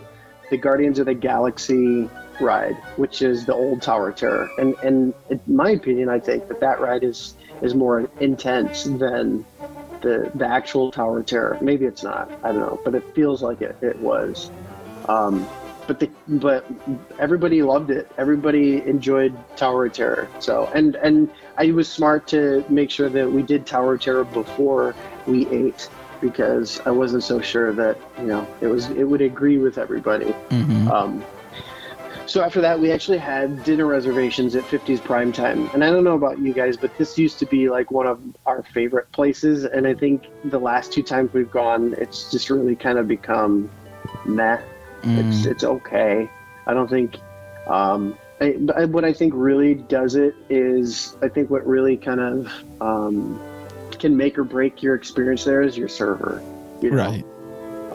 [0.49, 2.09] the Guardians of the Galaxy
[2.41, 4.49] ride, which is the old Tower of Terror.
[4.57, 9.45] And and in my opinion, I think that that ride is is more intense than
[10.01, 11.57] the the actual Tower of Terror.
[11.61, 12.31] Maybe it's not.
[12.43, 14.51] I don't know, but it feels like it, it was.
[15.07, 15.47] Um,
[15.87, 16.65] but the but
[17.19, 18.09] everybody loved it.
[18.17, 20.27] Everybody enjoyed Tower of Terror.
[20.39, 24.23] So and and I was smart to make sure that we did Tower of Terror
[24.23, 24.95] before
[25.27, 25.89] we ate
[26.21, 30.33] because I wasn't so sure that you know it was it would agree with everybody.
[30.49, 30.87] Mm-hmm.
[30.89, 31.23] Um,
[32.31, 35.69] so after that, we actually had dinner reservations at 50s Prime Time.
[35.73, 38.21] And I don't know about you guys, but this used to be like one of
[38.45, 39.65] our favorite places.
[39.65, 43.69] And I think the last two times we've gone, it's just really kind of become
[44.23, 44.61] meh.
[45.03, 46.29] It's it's okay.
[46.67, 47.17] I don't think.
[47.67, 52.21] Um, I, but what I think really does it is I think what really kind
[52.21, 53.41] of um,
[53.99, 56.41] can make or break your experience there is your server.
[56.81, 56.97] You know?
[56.97, 57.25] Right.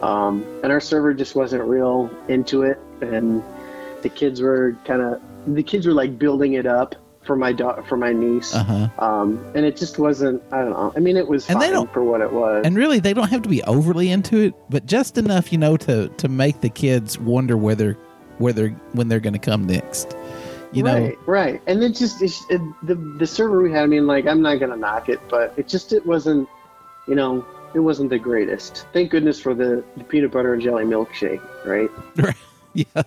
[0.03, 3.43] um, and our server just wasn't real into it and
[4.01, 7.81] the kids were kind of the kids were like building it up for my da-
[7.83, 9.05] for my niece Uh huh.
[9.05, 11.73] um, and it just wasn't i don't know i mean it was And they fine
[11.73, 14.53] don't- for what it was And really, they don't have to be overly into it,
[14.69, 17.97] but just enough, you know, to to make the kids wonder whether
[18.37, 20.15] whether when they're going to come next.
[20.73, 20.99] You know.
[20.99, 24.41] right right and it just it, the the server we had i mean like i'm
[24.41, 26.47] not gonna knock it but it just it wasn't
[27.07, 30.83] you know it wasn't the greatest thank goodness for the, the peanut butter and jelly
[30.83, 32.35] milkshake right right
[32.73, 33.03] Yeah.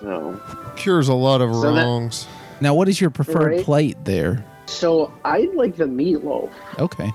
[0.00, 0.40] So
[0.76, 2.26] Cures a lot of So that- wrongs.
[2.60, 3.64] Now, what is your preferred Right.
[3.64, 4.44] plate there?
[4.66, 7.10] so i like the meatloaf Okay.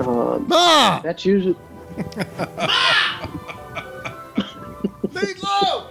[0.00, 1.00] Um, Ma!
[1.00, 1.56] that's usually
[5.08, 5.86] meatloaf.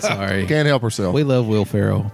[0.00, 0.46] Sorry.
[0.46, 1.14] Can't help herself.
[1.14, 2.10] We love Will Ferrell.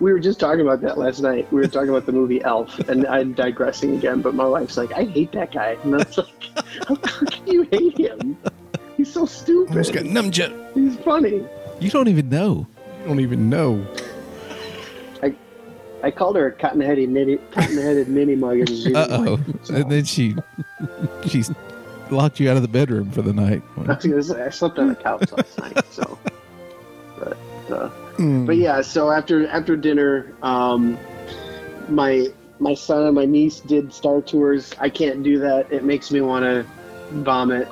[0.00, 1.50] we were just talking about that last night.
[1.52, 4.20] We were talking about the movie Elf, and I'm digressing again.
[4.22, 6.44] But my wife's like, "I hate that guy," and I was like,
[6.86, 8.36] "How, how can you hate him?
[9.02, 9.46] He's so Almost
[9.92, 10.06] got stupid.
[10.06, 10.74] numja.
[10.74, 11.44] He's funny."
[11.80, 12.66] You don't even know.
[13.00, 13.84] You don't even know.
[15.24, 15.34] I
[16.04, 18.58] I called her a cotton-headed nitty, cotton-headed ninny mug.
[18.60, 19.32] and she Uh didn't oh.
[19.34, 20.36] like it, so- And then she
[21.26, 21.50] she's
[22.12, 23.62] locked you out of the bedroom for the night.
[23.88, 26.16] I say I slept on the couch last night, so.
[27.18, 27.36] But
[27.70, 28.44] uh, Mm.
[28.46, 30.96] but yeah, so after after dinner, um,
[31.88, 32.26] my
[32.60, 34.72] my son and my niece did Star Tours.
[34.78, 35.72] I can't do that.
[35.72, 36.64] It makes me want to
[37.24, 37.66] vomit.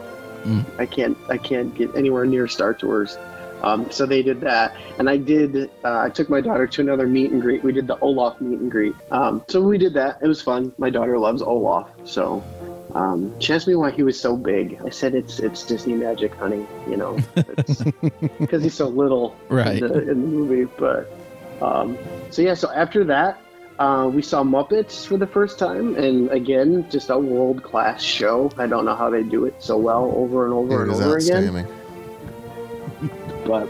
[0.45, 0.64] Mm.
[0.78, 3.16] I can't I can't get anywhere near Star Tours.
[3.62, 5.70] Um, so they did that, and I did.
[5.84, 7.62] Uh, I took my daughter to another meet and greet.
[7.62, 8.95] We did the Olaf meet and greet.
[9.11, 10.18] Um, so we did that.
[10.22, 10.72] It was fun.
[10.78, 12.43] My daughter loves Olaf, so
[12.95, 14.80] um, she asked me why he was so big.
[14.82, 16.66] I said it's it's Disney magic, honey.
[16.88, 17.18] You know,
[18.38, 19.82] because he's so little Right.
[19.82, 20.64] in, the, in the movie.
[20.78, 21.12] But
[21.61, 21.99] um,
[22.30, 23.38] so yeah, so after that,
[23.81, 28.51] uh, we saw Muppets for the first time, and again, just a world class show.
[28.59, 31.01] I don't know how they do it so well over and over It and is
[31.01, 31.66] over again
[33.45, 33.68] but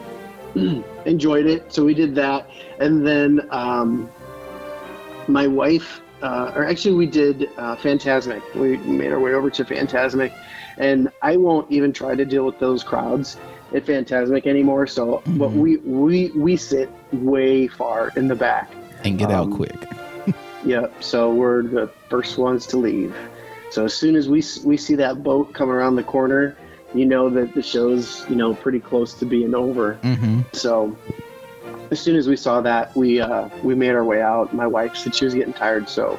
[1.06, 1.72] enjoyed it.
[1.72, 2.48] So we did that,
[2.78, 4.10] and then um,
[5.28, 8.42] my wife, uh, or actually, we did uh, Fantasmic.
[8.54, 10.32] We made our way over to Fantasmic,
[10.76, 13.36] and I won't even try to deal with those crowds
[13.74, 14.86] at Fantasmic anymore.
[14.86, 15.54] So, but Mhm.
[15.54, 18.70] we we we sit way far in the back.
[19.02, 19.76] And get out Um, quick.
[20.64, 21.02] Yep.
[21.02, 23.14] So we're the first ones to leave.
[23.70, 26.56] So as soon as we we see that boat coming around the corner,
[26.94, 29.98] you know that the show's you know pretty close to being over.
[30.02, 30.40] Mm-hmm.
[30.52, 30.96] So
[31.90, 34.54] as soon as we saw that, we uh, we made our way out.
[34.54, 36.18] My wife said she was getting tired, so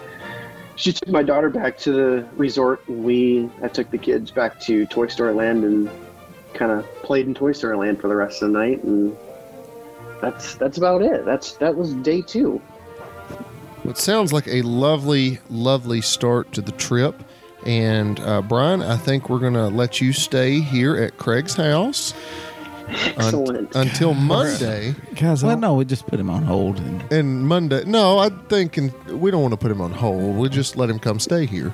[0.75, 4.59] she took my daughter back to the resort, and we I took the kids back
[4.61, 5.89] to Toy Story Land and
[6.53, 9.15] kind of played in Toy Story Land for the rest of the night, and
[10.21, 11.25] that's that's about it.
[11.25, 12.61] That's that was day two.
[13.83, 17.23] It sounds like a lovely, lovely start to the trip.
[17.65, 22.13] And uh, Brian, I think we're going to let you stay here at Craig's house
[23.17, 24.95] un- until Monday.
[25.15, 26.79] Guys, Well, no, we just put him on hold.
[26.79, 30.35] And And Monday, no, I think and we don't want to put him on hold.
[30.37, 31.73] We'll just let him come stay here.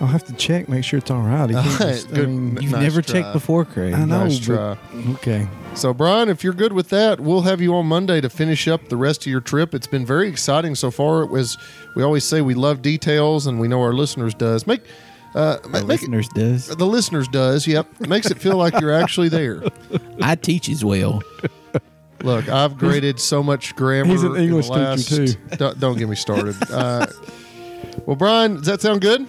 [0.00, 1.50] I'll have to check, make sure it's all right.
[1.50, 2.28] He can't All right, just- I good.
[2.28, 3.20] mean, you've Nice never try.
[3.20, 3.92] checked before, Craig.
[3.92, 4.78] I know, Nice but- try.
[5.14, 5.48] okay.
[5.74, 8.88] So, Brian, if you're good with that, we'll have you on Monday to finish up
[8.88, 9.74] the rest of your trip.
[9.74, 11.22] It's been very exciting so far.
[11.22, 11.56] It was,
[11.94, 14.66] we always say we love details, and we know our listeners does.
[14.66, 14.80] Make,
[15.34, 16.66] uh, Our make it, listeners does.
[16.68, 17.66] the listeners does.
[17.68, 19.62] Yep, makes it feel like you're actually there.
[20.22, 21.22] I teach as well.
[22.22, 24.10] Look, I've graded so much grammar.
[24.10, 25.26] He's an in the English teacher, last- too.
[25.56, 26.56] Don't, don't get me started.
[26.70, 27.06] Uh,
[28.06, 29.26] well, Brian, does that sound good?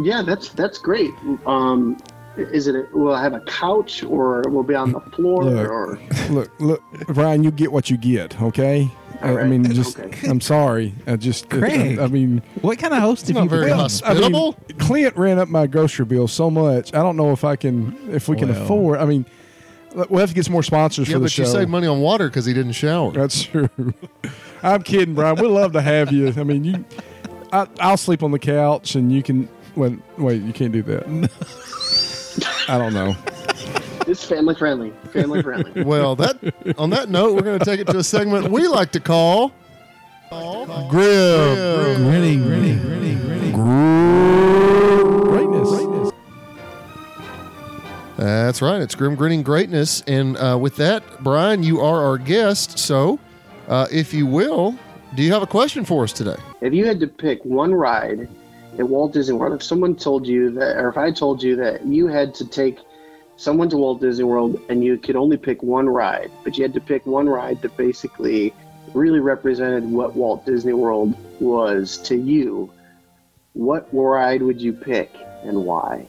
[0.00, 1.10] Yeah, that's that's great.
[1.46, 1.96] Um,
[2.36, 2.74] is it?
[2.76, 5.68] A, will I have a couch, or we'll it be on the floor, Look.
[5.70, 5.98] or
[6.30, 8.88] Look, look, Brian, you get what you get, okay?
[9.20, 10.28] I, I mean, just, Okay.
[10.28, 10.94] I'm sorry.
[11.08, 11.98] I just, Craig.
[11.98, 13.80] I, mean, What kind of host have you very become?
[13.80, 14.54] hospitable.
[14.56, 16.94] I mean, Clint ran up my grocery bill so much.
[16.94, 19.00] I don't know if I can, if we can afford.
[19.00, 19.26] I mean,
[19.92, 21.42] we'll have to get some more sponsors Yeah, for the but show.
[21.42, 23.10] you saved money on water because he didn't shower.
[23.10, 23.68] That's true.
[24.62, 25.34] I'm kidding, Brian.
[25.34, 26.28] We'd love to have you.
[26.36, 26.84] I mean, you,
[27.52, 29.48] I, I'll sleep on the couch, and you can.
[29.78, 31.06] Wait, wait, you can't do that.
[32.68, 33.14] I don't know.
[34.08, 34.92] it's family friendly?
[35.12, 35.84] Family friendly.
[35.84, 36.36] Well, that
[36.76, 39.52] on that note, we're going to take it to a segment we like to call
[40.32, 41.96] Grib.
[41.96, 43.52] Grinning, grinning, grinning, grinning.
[45.22, 46.12] Greatness.
[48.16, 48.82] That's right.
[48.82, 50.02] It's Grim Grinning Greatness.
[50.08, 52.80] And uh, with that, Brian, you are our guest.
[52.80, 53.20] So,
[53.68, 54.76] uh, if you will,
[55.14, 56.36] do you have a question for us today?
[56.60, 58.28] if you had to pick one ride
[58.78, 61.84] at Walt Disney World, if someone told you that, or if I told you that
[61.84, 62.78] you had to take
[63.36, 66.74] someone to Walt Disney World and you could only pick one ride, but you had
[66.74, 68.54] to pick one ride that basically
[68.94, 72.72] really represented what Walt Disney World was to you,
[73.52, 75.10] what ride would you pick
[75.42, 76.06] and why?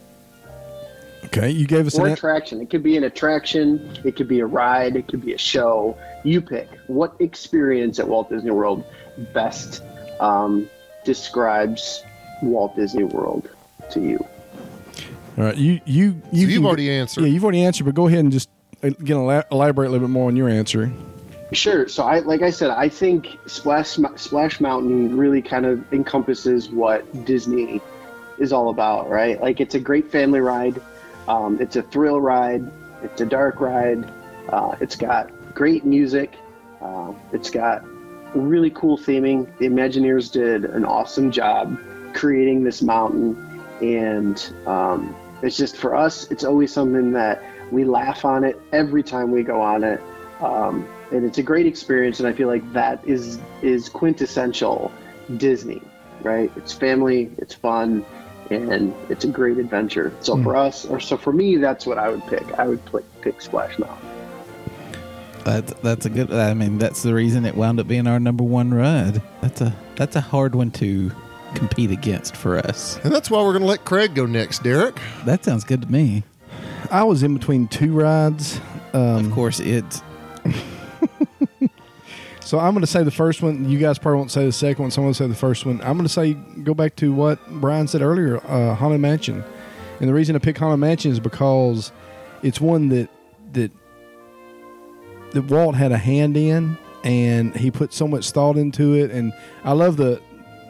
[1.26, 2.08] Okay, you gave us an.
[2.08, 2.62] attraction.
[2.62, 5.98] It could be an attraction, it could be a ride, it could be a show.
[6.24, 6.70] You pick.
[6.88, 8.84] What experience at Walt Disney World
[9.34, 9.84] best
[10.20, 10.70] um,
[11.04, 12.04] describes
[12.42, 13.50] Walt Disney World
[13.92, 14.18] to you?
[15.38, 17.22] All right, you you You you have can- already answered.
[17.22, 18.50] Yeah, you've already answered, but go ahead and just
[18.84, 19.16] uh, get
[19.52, 20.92] elaborate a little bit more on your answer.
[21.52, 21.88] Sure.
[21.88, 27.26] So I, like I said, I think Splash Splash Mountain really kind of encompasses what
[27.26, 27.82] Disney
[28.38, 29.42] is all about, right?
[29.42, 30.80] Like it's a great family ride.
[31.28, 32.70] Um, it's a thrill ride.
[33.04, 34.12] It's a dark ride.
[34.50, 36.34] Uh, it's got great music.
[36.82, 37.84] Uh, it's got
[38.36, 39.48] really cool theming.
[39.58, 41.78] The Imagineers did an awesome job
[42.14, 46.30] creating this mountain, and um, it's just for us.
[46.32, 50.02] It's always something that we laugh on it every time we go on it,
[50.42, 52.20] um, and it's a great experience.
[52.20, 54.92] And I feel like that is is quintessential
[55.38, 55.82] Disney,
[56.22, 56.52] right?
[56.56, 58.06] It's family, it's fun,
[58.50, 60.14] and it's a great adventure.
[60.22, 62.60] So for us, or so for me, that's what I would pick.
[62.60, 64.08] I would pick, pick Splash Mountain.
[65.46, 66.32] That's that's a good.
[66.32, 69.22] I mean, that's the reason it wound up being our number one ride.
[69.42, 71.12] That's a that's a hard one to
[71.56, 73.00] compete against for us.
[73.04, 75.00] And that's why we're going to let Craig go next, Derek.
[75.26, 76.24] That sounds good to me.
[76.92, 78.60] I was in between two rides.
[78.94, 79.86] Um, Of course, it.
[82.50, 83.70] So I'm going to say the first one.
[83.70, 84.90] You guys probably won't say the second one.
[84.90, 85.80] Someone I'm going to say the first one.
[85.82, 89.44] I'm going to say go back to what Brian said earlier, uh, Haunted Mansion.
[90.00, 91.92] And the reason I pick Haunted Mansion is because
[92.42, 93.08] it's one that
[93.54, 93.72] that
[95.34, 99.12] that Walt had a hand in, and he put so much thought into it.
[99.12, 99.32] And
[99.64, 100.20] I love the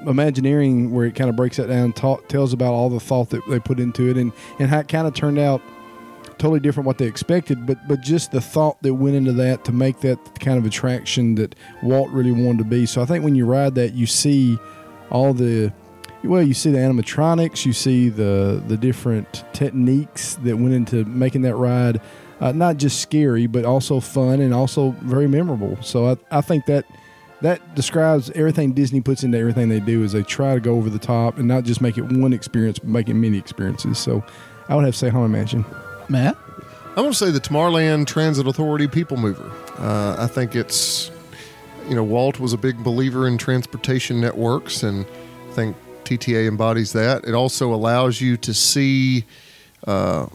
[0.06, 3.60] Imagineering where it kind of breaks that down, tells about all the thought that they
[3.60, 5.62] put into it, and and how it kind of turned out
[6.38, 9.72] totally different what they expected, but but just the thought that went into that to
[9.72, 12.86] make that kind of attraction that Walt really wanted to be.
[12.86, 14.58] So I think when you ride that, you see
[15.12, 15.72] all the
[16.24, 21.41] well, you see the animatronics, you see the the different techniques that went into making
[21.43, 22.02] that ride
[22.39, 25.78] uh, not just scary, but also fun and also very memorable.
[25.82, 26.86] So I, I think that
[27.42, 30.90] that describes everything Disney puts into everything they do is they try to go over
[30.90, 33.98] the top and not just make it one experience, but make it many experiences.
[33.98, 34.24] So
[34.68, 35.66] I would have to say Haunted Mansion.
[36.10, 36.38] Matt,
[36.90, 39.50] I'm going to say the Tomorrowland Transit Authority People Mover.
[39.78, 41.12] Uh, I think it's,
[41.88, 45.06] you know, Walt was a big believer in transportation networks, and
[45.50, 47.24] I think TTA embodies that.
[47.26, 49.24] It also allows you to see,
[49.88, 50.26] uh,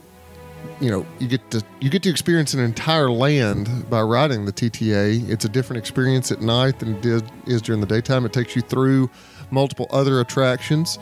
[0.84, 4.52] you know, you get to you get to experience an entire land by riding the
[4.52, 5.30] TTA.
[5.30, 8.26] It's a different experience at night than it is, is during the daytime.
[8.26, 9.08] It takes you through
[9.50, 10.98] multiple other attractions,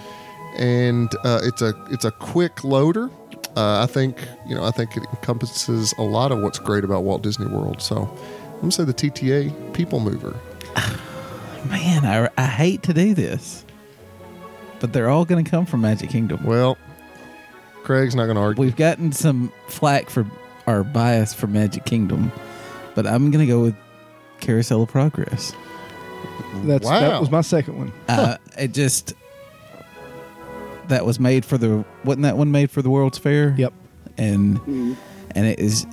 [0.57, 3.11] and uh, it's a it's a quick loader.
[3.57, 7.03] Uh, I think you know I think it encompasses a lot of what's great about
[7.03, 7.83] Walt Disney World.
[7.83, 10.39] So I'm gonna say the TTA People Mover.
[11.69, 13.65] man, I, I hate to do this,
[14.79, 16.45] but they're all going to come from Magic Kingdom.
[16.45, 16.79] Well,
[17.99, 18.63] Craig's not gonna argue.
[18.65, 20.27] We've gotten some flack for
[20.67, 22.31] our bias for Magic Kingdom,
[22.95, 23.75] but I'm going to go with
[24.41, 25.53] Carousel of Progress.
[26.65, 27.01] That's Wow.
[27.01, 27.93] that was my second one.
[28.09, 29.15] Uh, it just
[30.89, 33.55] that was made for the wasn't that one made for the World's Fair?
[33.59, 33.73] Yep.
[34.19, 34.97] and
[35.35, 35.87] and it is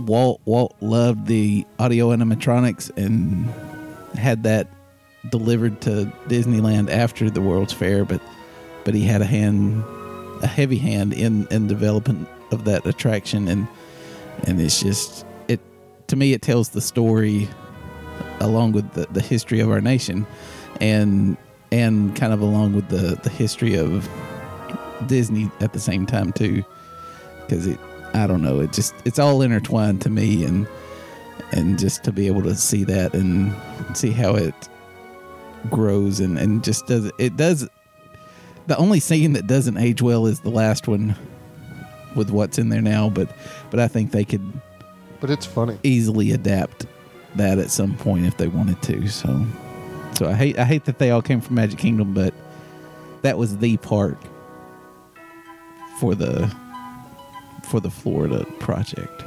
[0.00, 3.46] Walt Walt loved the audio animatronics and
[4.18, 4.68] had that
[5.30, 8.20] delivered to Disneyland after the World's Fair, but
[8.84, 9.84] but he had a hand
[10.42, 13.66] a heavy hand in in development of that attraction and
[14.44, 15.60] and it's just it
[16.08, 17.48] to me it tells the story
[18.40, 20.26] along with the, the history of our nation
[20.80, 21.36] and
[21.70, 24.08] and kind of along with the the history of
[25.06, 26.62] Disney at the same time too.
[27.40, 27.78] Because it
[28.14, 30.68] I don't know it just it's all intertwined to me and
[31.50, 33.54] and just to be able to see that and
[33.96, 34.54] see how it
[35.70, 37.68] grows and and just does it does
[38.66, 41.16] the only scene that doesn't age well is the last one
[42.14, 43.28] with what's in there now but
[43.70, 44.42] but I think they could
[45.20, 45.78] but it's funny.
[45.82, 46.86] easily adapt
[47.36, 49.46] that at some point if they wanted to so
[50.16, 52.34] so I hate I hate that they all came from Magic Kingdom but
[53.22, 54.18] that was the park
[55.98, 56.52] for the
[57.64, 59.22] for the Florida project.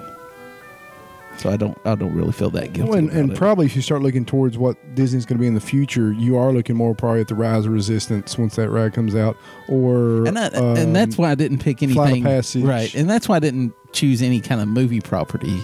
[1.37, 2.89] So I don't I don't really feel that guilty.
[2.89, 5.53] Well, and, and probably if you start looking towards what Disney's going to be in
[5.53, 8.93] the future, you are looking more probably at the Rise of Resistance once that ride
[8.93, 13.09] comes out, or and, that, and that's um, why I didn't pick anything right, and
[13.09, 15.59] that's why I didn't choose any kind of movie property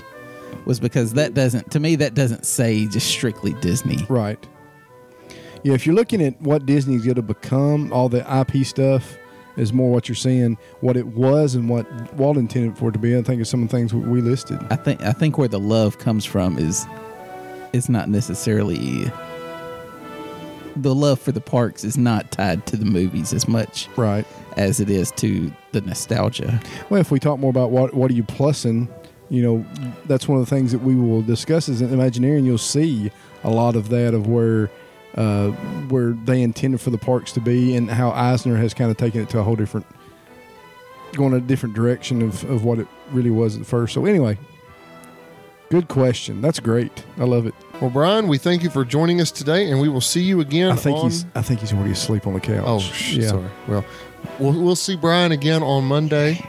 [0.65, 4.05] was because that doesn't to me that doesn't say just strictly Disney.
[4.09, 4.45] right.
[5.63, 9.15] Yeah, if you're looking at what Disney's going to become, all the IP stuff
[9.57, 11.85] is more what you're seeing, what it was, and what
[12.15, 13.17] Walt intended for it to be.
[13.17, 14.59] I think of some of the things we listed.
[14.69, 16.85] I think I think where the love comes from is
[17.73, 19.11] it's not necessarily
[20.77, 24.25] the love for the parks is not tied to the movies as much Right.
[24.55, 26.61] as it is to the nostalgia.
[26.89, 28.87] Well, if we talk more about what what are you plussing,
[29.29, 29.65] you know,
[30.05, 32.45] that's one of the things that we will discuss is in Imagineering.
[32.45, 33.11] You'll see
[33.43, 34.69] a lot of that of where
[35.15, 35.49] uh,
[35.89, 39.21] where they intended for the parks to be, and how Eisner has kind of taken
[39.21, 39.85] it to a whole different,
[41.13, 43.93] going a different direction of of what it really was at first.
[43.93, 44.37] So anyway,
[45.69, 46.41] good question.
[46.41, 47.03] That's great.
[47.17, 47.53] I love it.
[47.81, 50.71] Well, Brian, we thank you for joining us today, and we will see you again.
[50.71, 52.63] I think on- he's I think he's already asleep on the couch.
[52.65, 53.49] Oh, sh- sorry.
[53.67, 53.83] Well,
[54.39, 56.39] well, we'll see Brian again on Monday.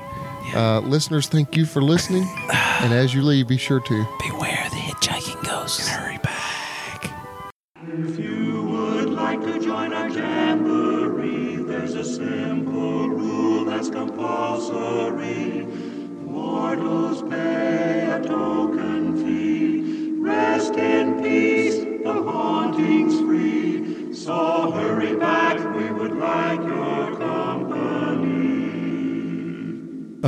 [0.54, 2.28] Uh, listeners, thank you for listening.
[2.52, 4.61] and as you leave, be sure to Beware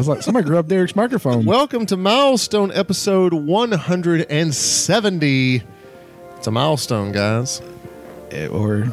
[0.04, 1.46] was like, somebody grabbed Derek's microphone.
[1.46, 5.62] Welcome to Milestone episode 170.
[6.36, 7.62] It's a milestone, guys.
[8.30, 8.92] Eh, or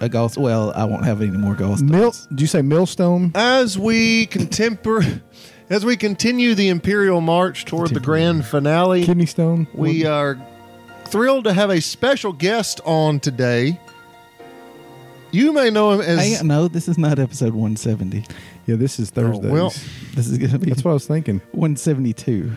[0.00, 0.36] a ghost.
[0.36, 1.82] Well, I won't have any more ghost.
[1.82, 3.32] Mil- did you say millstone?
[3.34, 5.22] As we contempor-
[5.70, 9.66] as we continue the Imperial March toward the grand finale, Kidney stone?
[9.72, 10.38] we are
[11.06, 13.80] thrilled to have a special guest on today.
[15.32, 18.26] You may know him as Hey, no, this is not episode 170.
[18.70, 19.48] Yeah, this is Thursday.
[19.48, 19.70] Oh, well,
[20.14, 21.40] This is going to be That's what I was thinking.
[21.52, 22.52] 172.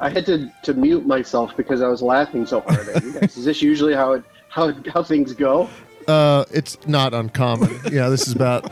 [0.00, 3.36] I had to, to mute myself because I was laughing so hard at you guys.
[3.36, 5.68] Is this usually how it how how things go?
[6.06, 7.70] uh, it's not uncommon.
[7.90, 8.70] yeah, this is about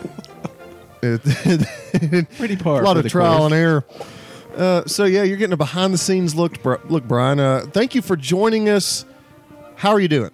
[1.02, 2.82] it, Pretty par.
[2.82, 3.52] a lot for of the trial course.
[3.52, 3.84] and error.
[4.56, 6.62] Uh, so yeah, you're getting a behind the scenes look.
[6.62, 7.40] Bri- Look, Brian.
[7.40, 9.04] Uh, thank you for joining us.
[9.76, 10.30] How are you doing?